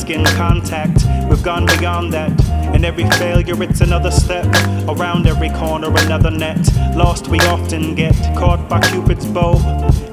[0.07, 1.05] Skin contact.
[1.29, 2.31] We've gone beyond that.
[2.73, 4.47] In every failure, it's another step.
[4.89, 6.65] Around every corner, another net.
[6.95, 9.55] Lost, we often get caught by Cupid's bow,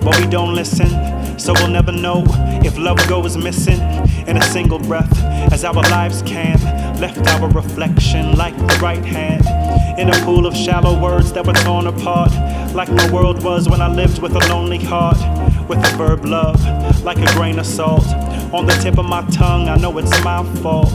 [0.03, 0.89] but we don't listen.
[1.37, 2.23] So we'll never know
[2.65, 3.79] if love goes missing
[4.27, 5.15] in a single breath,
[5.53, 6.59] as our lives can.
[6.99, 9.45] Left our reflection like the right hand
[9.99, 12.31] in a pool of shallow words that were torn apart,
[12.73, 15.19] like my world was when I lived with a lonely heart
[15.69, 16.59] with the verb love,
[17.03, 18.22] like a grain of salt.
[18.53, 20.93] On the tip of my tongue, I know it's my fault.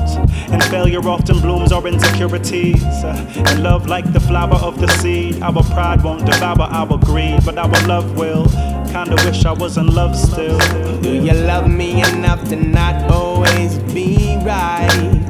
[0.52, 2.84] And failure often blooms our insecurities.
[2.84, 7.58] And love, like the flower of the seed, our pride won't devour our greed, but
[7.58, 8.46] our love will.
[8.92, 10.56] Kinda wish I was in love still.
[11.00, 15.20] Do you love me enough to not always be right?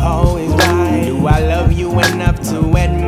[0.00, 1.04] Always right.
[1.06, 3.05] Do I love you enough to admit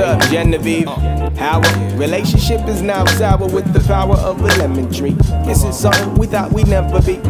[0.00, 0.88] up, Genevieve?
[0.88, 1.62] Our
[1.96, 5.16] relationship is now sour with the power of a lemon tree.
[5.44, 7.20] This is something we thought we'd never be.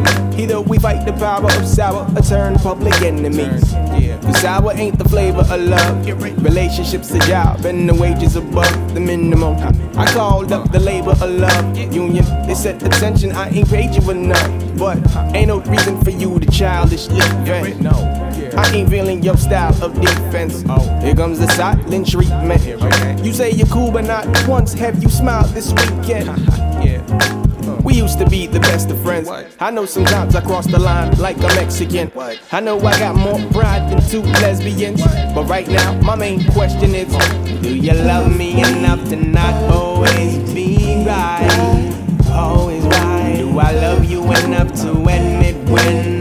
[0.41, 3.73] Either we fight the power of sour or turn public enemies.
[4.21, 6.05] Cause sour ain't the flavor of love.
[6.43, 9.55] Relationships a job and the wages above the minimum.
[9.97, 12.25] I called up the labor of love union.
[12.47, 14.77] They said attention, I ain't paid you enough.
[14.77, 14.97] But
[15.35, 17.81] ain't no reason for you to childishly vent.
[18.57, 20.61] I ain't feeling your style of defense.
[21.03, 23.25] Here comes the silent treatment.
[23.25, 26.29] You say you're cool, but not once have you smiled this weekend.
[27.83, 29.29] We used to be the best of friends.
[29.59, 32.11] I know sometimes I cross the line like a Mexican.
[32.51, 35.01] I know I got more pride than two lesbians.
[35.33, 37.07] But right now, my main question is
[37.61, 41.91] Do you love me enough to not always be right?
[42.31, 43.35] Always right.
[43.37, 46.20] Do I love you enough to admit when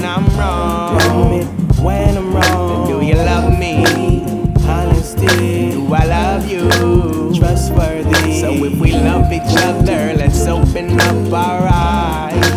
[9.47, 12.53] each other, let's open up our eyes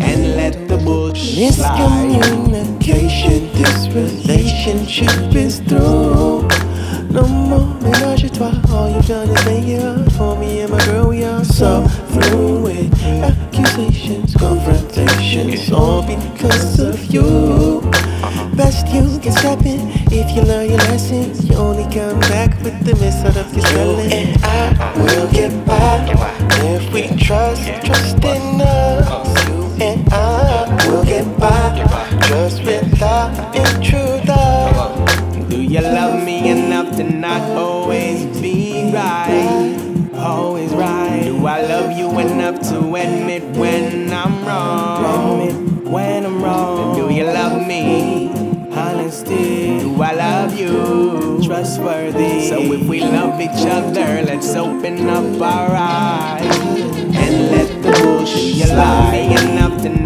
[0.00, 2.20] and let the bullshit slide.
[2.20, 6.48] Miscommunication, this relationship is through.
[7.10, 8.54] No more menage a trois.
[8.72, 11.08] All you've done is make it hard for me and my girl.
[11.08, 17.80] We are so through with accusations, confrontations, all because of you.
[18.56, 21.44] Best you can step in if you learn your lessons.
[21.48, 24.12] You only come back with the method of your spelling.
[24.12, 26.04] And I will get by
[26.94, 29.48] we trust, trust in us.
[29.48, 31.84] You and I will get by
[32.28, 35.48] just without intruder.
[35.48, 39.76] Do you love me enough to not always be right?
[40.14, 41.24] Always right.
[41.24, 45.90] Do I love you enough to admit when I'm wrong?
[45.90, 46.94] When I'm wrong.
[46.96, 48.28] Do you love me?
[48.70, 49.80] Honesty.
[49.80, 51.42] Do I love you?
[51.44, 52.48] Trustworthy.
[52.48, 56.83] So if we love each other, let's open up our eyes
[58.24, 59.50] bullshit slide.
[59.50, 60.03] Enough to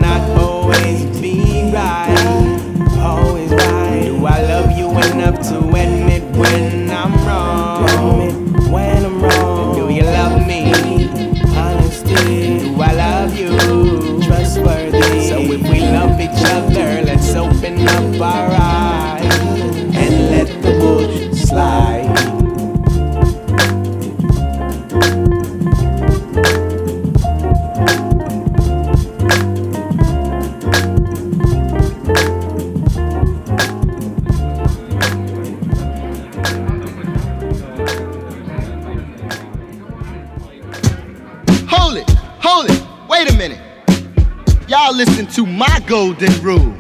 [45.89, 46.75] golden rule.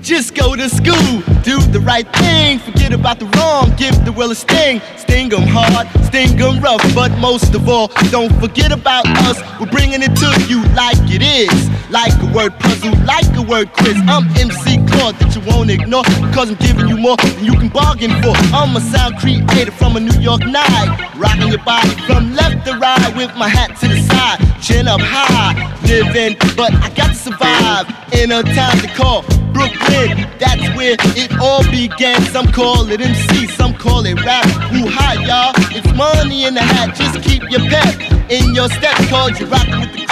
[0.00, 4.32] Just go to school, do the right thing, forget about the wrong, give the world
[4.32, 4.80] a sting.
[4.96, 9.38] Sting 'em hard, sting 'em rough, but most of all, don't forget about us.
[9.60, 13.72] We're bringing it to you like it is, like a word puzzle, like a word
[13.72, 13.94] quiz.
[14.10, 17.68] I'm MC Claude that you won't ignore, because I'm giving you more than you can
[17.68, 18.34] bargain for.
[18.50, 22.74] I'm a sound creator from a New York night, rocking your body from left to
[22.82, 25.54] right with my hat to the side, chin up high,
[25.86, 29.22] living, but I got to survive in a time to call.
[29.54, 32.20] Brooklyn, that's where it all began.
[32.34, 34.44] Some call it MC, some call it rap.
[34.74, 35.54] Who hi, y'all?
[35.70, 36.96] It's money in the hat.
[36.96, 37.94] Just keep your pep
[38.28, 40.03] in your step, cause you're rocking with the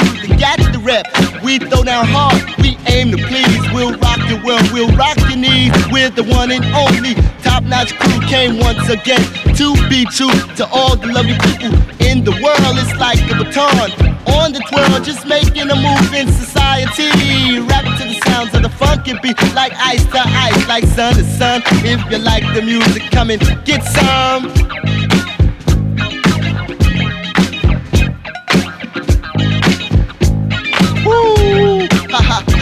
[0.51, 1.07] the rep.
[1.43, 3.63] We throw down hard, we aim to please.
[3.73, 5.73] We'll rock your world, we'll rock your knees.
[5.91, 9.23] We're the one and only top notch crew came once again
[9.55, 12.75] to be true to all the lovely people in the world.
[12.83, 13.93] It's like a baton
[14.27, 17.61] on the twirl, just making a move in society.
[17.61, 21.25] Rapping to the sounds of the funky beat, like ice to ice, like sun to
[21.25, 21.63] sun.
[21.87, 25.12] If you like the music, come and get some.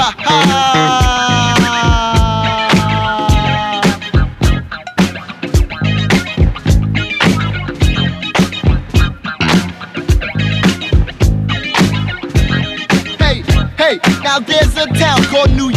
[0.01, 1.00] Ha ha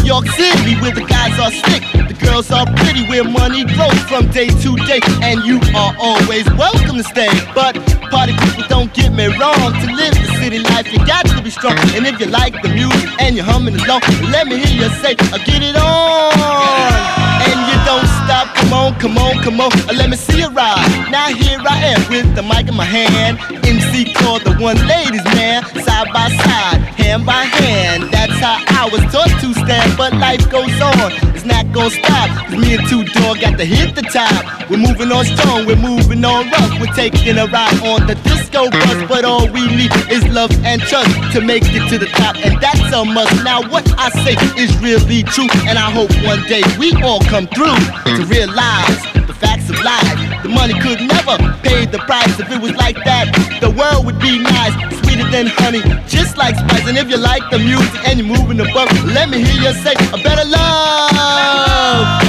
[0.03, 4.27] York City where the guys are slick, the girls are pretty, where money grows from
[4.31, 7.30] day to day, and you are always welcome to stay.
[7.55, 7.75] But
[8.11, 11.49] party people, don't get me wrong, to live the city life, you got to be
[11.49, 11.77] strong.
[11.95, 15.15] And if you like the music and you're humming along, let me hear you say,
[15.31, 17.32] uh, get it on.
[17.44, 20.49] And you don't stop, come on, come on, come on, uh, let me see you
[20.49, 20.88] ride.
[21.11, 25.24] Now here I am with the mic in my hand, MC called the one ladies
[25.36, 28.11] man, side by side, hand by hand.
[28.11, 31.11] That's how I was taught to stand, but life goes on.
[31.36, 32.30] It's not gonna stop.
[32.48, 34.70] 'cause me and Two Dog got to hit the top.
[34.70, 36.80] We're moving on strong, we're moving on rough.
[36.80, 40.82] We're taking a ride on the disco bus, but all we need is love and
[40.82, 43.44] trust to make it to the top, and that's a must.
[43.44, 47.32] Now what I say is really true, and I hope one day we all come
[47.41, 47.81] through
[48.14, 50.43] to realize the facts of life.
[50.43, 52.39] The money could never pay the price.
[52.39, 53.26] If it was like that,
[53.60, 56.88] the world would be nice, sweeter than honey, just like spice.
[56.88, 59.93] And if you like the music and you're moving above, let me hear you say
[60.14, 62.23] a better love.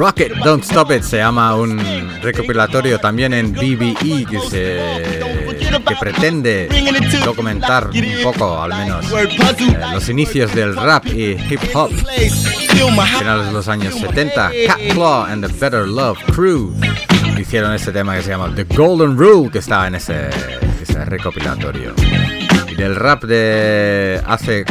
[0.00, 1.78] Rocket Don't Stop It se llama un
[2.22, 5.20] recopilatorio también en BBE que, se,
[5.86, 6.70] que pretende
[7.22, 11.90] documentar un poco, al menos, eh, los inicios del rap y hip hop.
[13.18, 16.72] Finales de los años 70, Cat Claw and the Better Love Crew
[17.38, 20.30] hicieron este tema que se llama The Golden Rule, que está en ese,
[21.04, 21.92] recopilatorio.
[22.70, 24.64] Y del rap de hace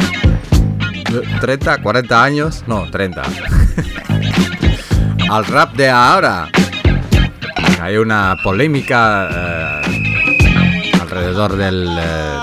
[1.40, 3.22] 30, 40 años, no, 30.
[5.30, 6.48] Al rap de ahora.
[7.80, 11.70] Hay una polémica eh, alrededor eh,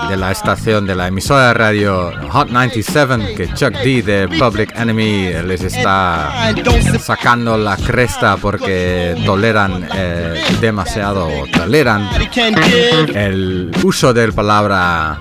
[0.08, 4.74] de la estación de la emisora de radio Hot 97 que Chuck D de Public
[4.74, 6.54] Enemy les está
[6.98, 12.08] sacando la cresta porque toleran eh, demasiado toleran
[13.14, 15.20] el uso palabra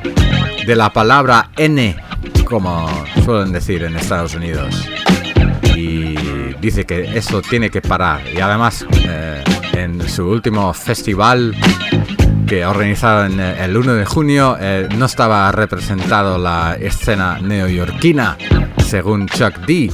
[0.65, 1.97] de la palabra N
[2.45, 2.89] como
[3.25, 4.87] suelen decir en Estados Unidos.
[6.67, 8.19] Dice que eso tiene que parar.
[8.27, 9.41] Y además, eh,
[9.71, 11.55] en su último festival
[12.45, 18.37] que organizaron el 1 de junio, eh, no estaba representado la escena neoyorquina,
[18.85, 19.89] según Chuck D.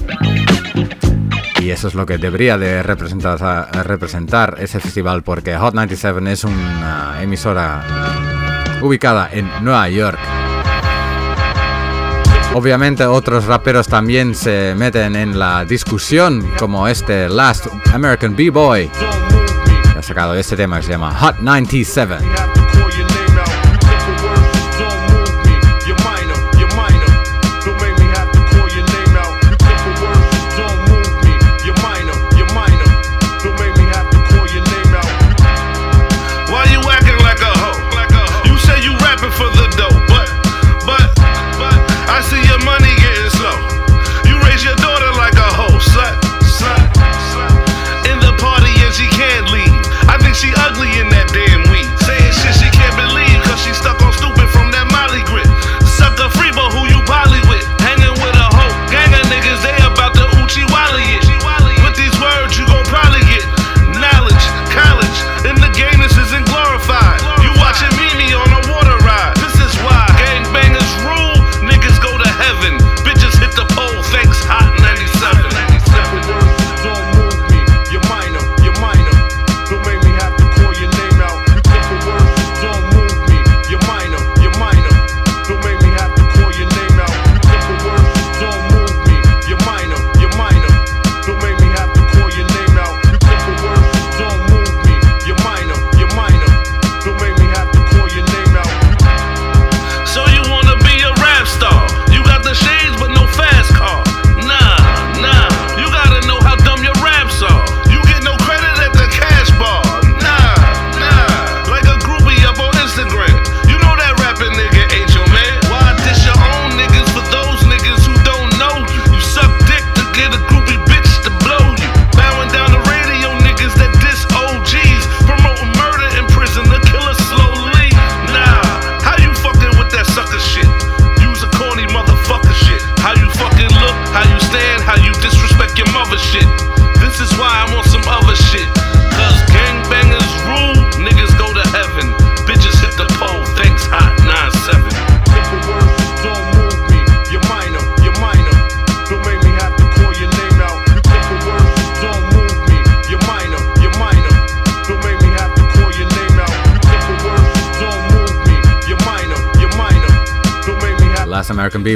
[1.61, 6.43] Y eso es lo que debería de representar, representar ese festival, porque Hot 97 es
[6.43, 7.83] una emisora
[8.81, 10.17] ubicada en Nueva York.
[12.55, 18.91] Obviamente otros raperos también se meten en la discusión, como este Last American B-Boy,
[19.91, 22.62] que ha sacado este tema que se llama Hot 97.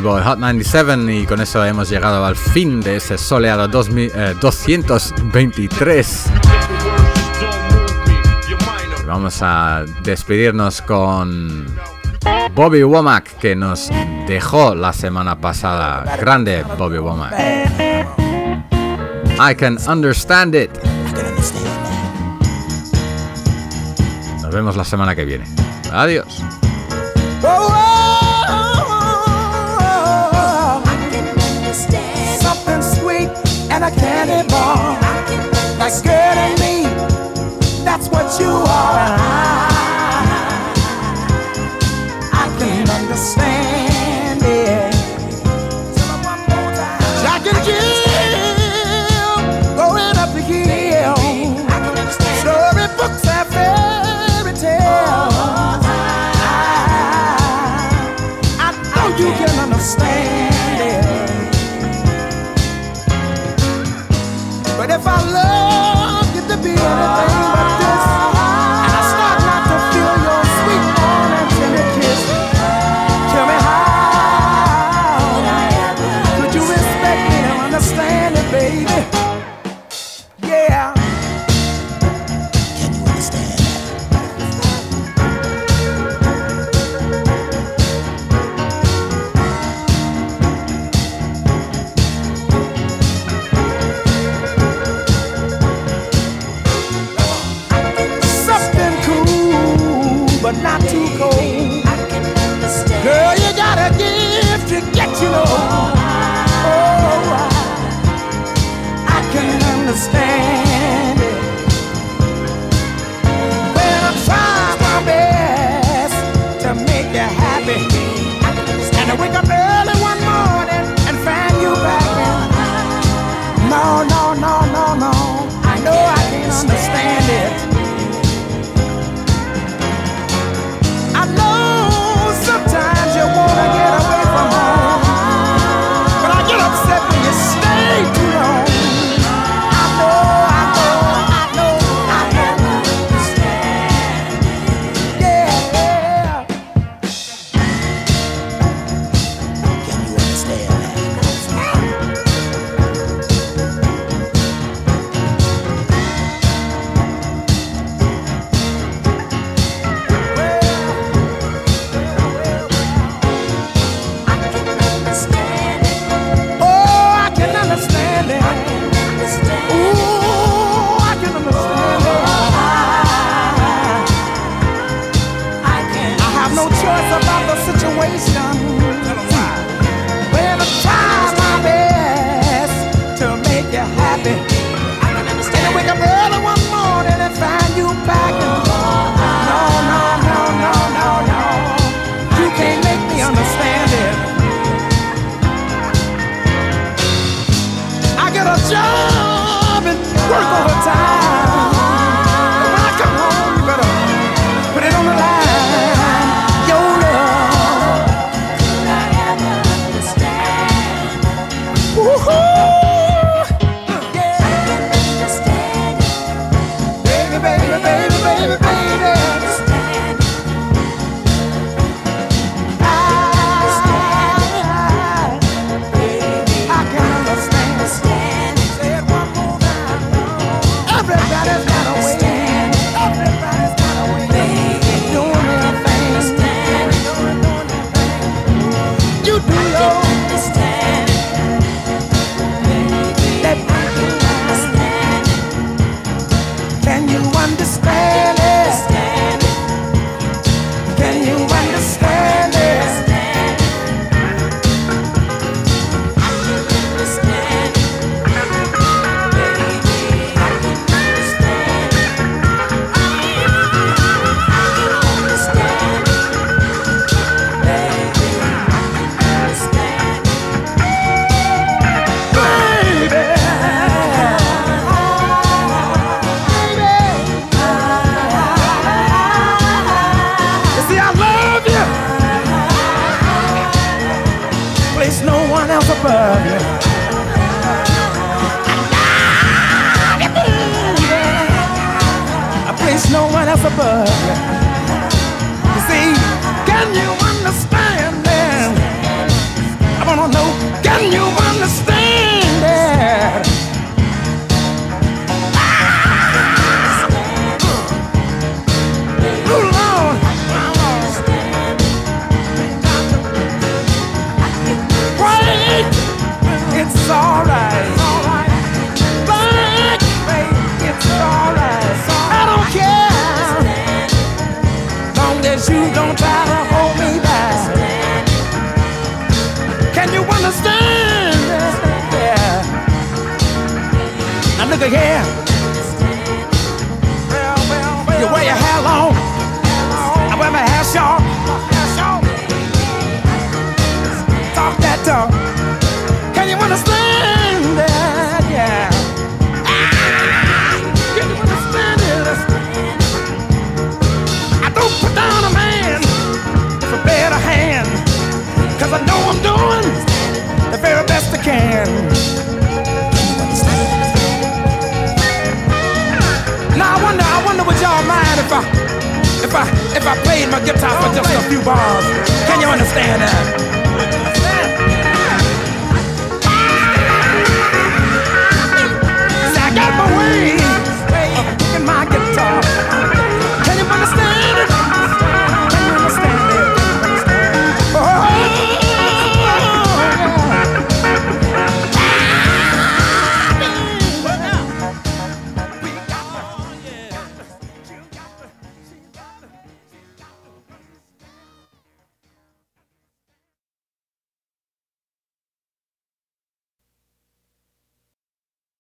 [0.08, 6.26] Hot 97 y con eso hemos llegado al fin de ese soleado 2000, eh, 223.
[9.06, 11.66] Vamos a despedirnos con
[12.56, 13.90] Bobby Womack que nos
[14.28, 16.16] dejó la semana pasada.
[16.18, 17.34] Grande Bobby Womack.
[19.40, 20.72] I can understand it.
[24.42, 25.46] Nos vemos la semana que viene.
[25.92, 26.47] Adiós.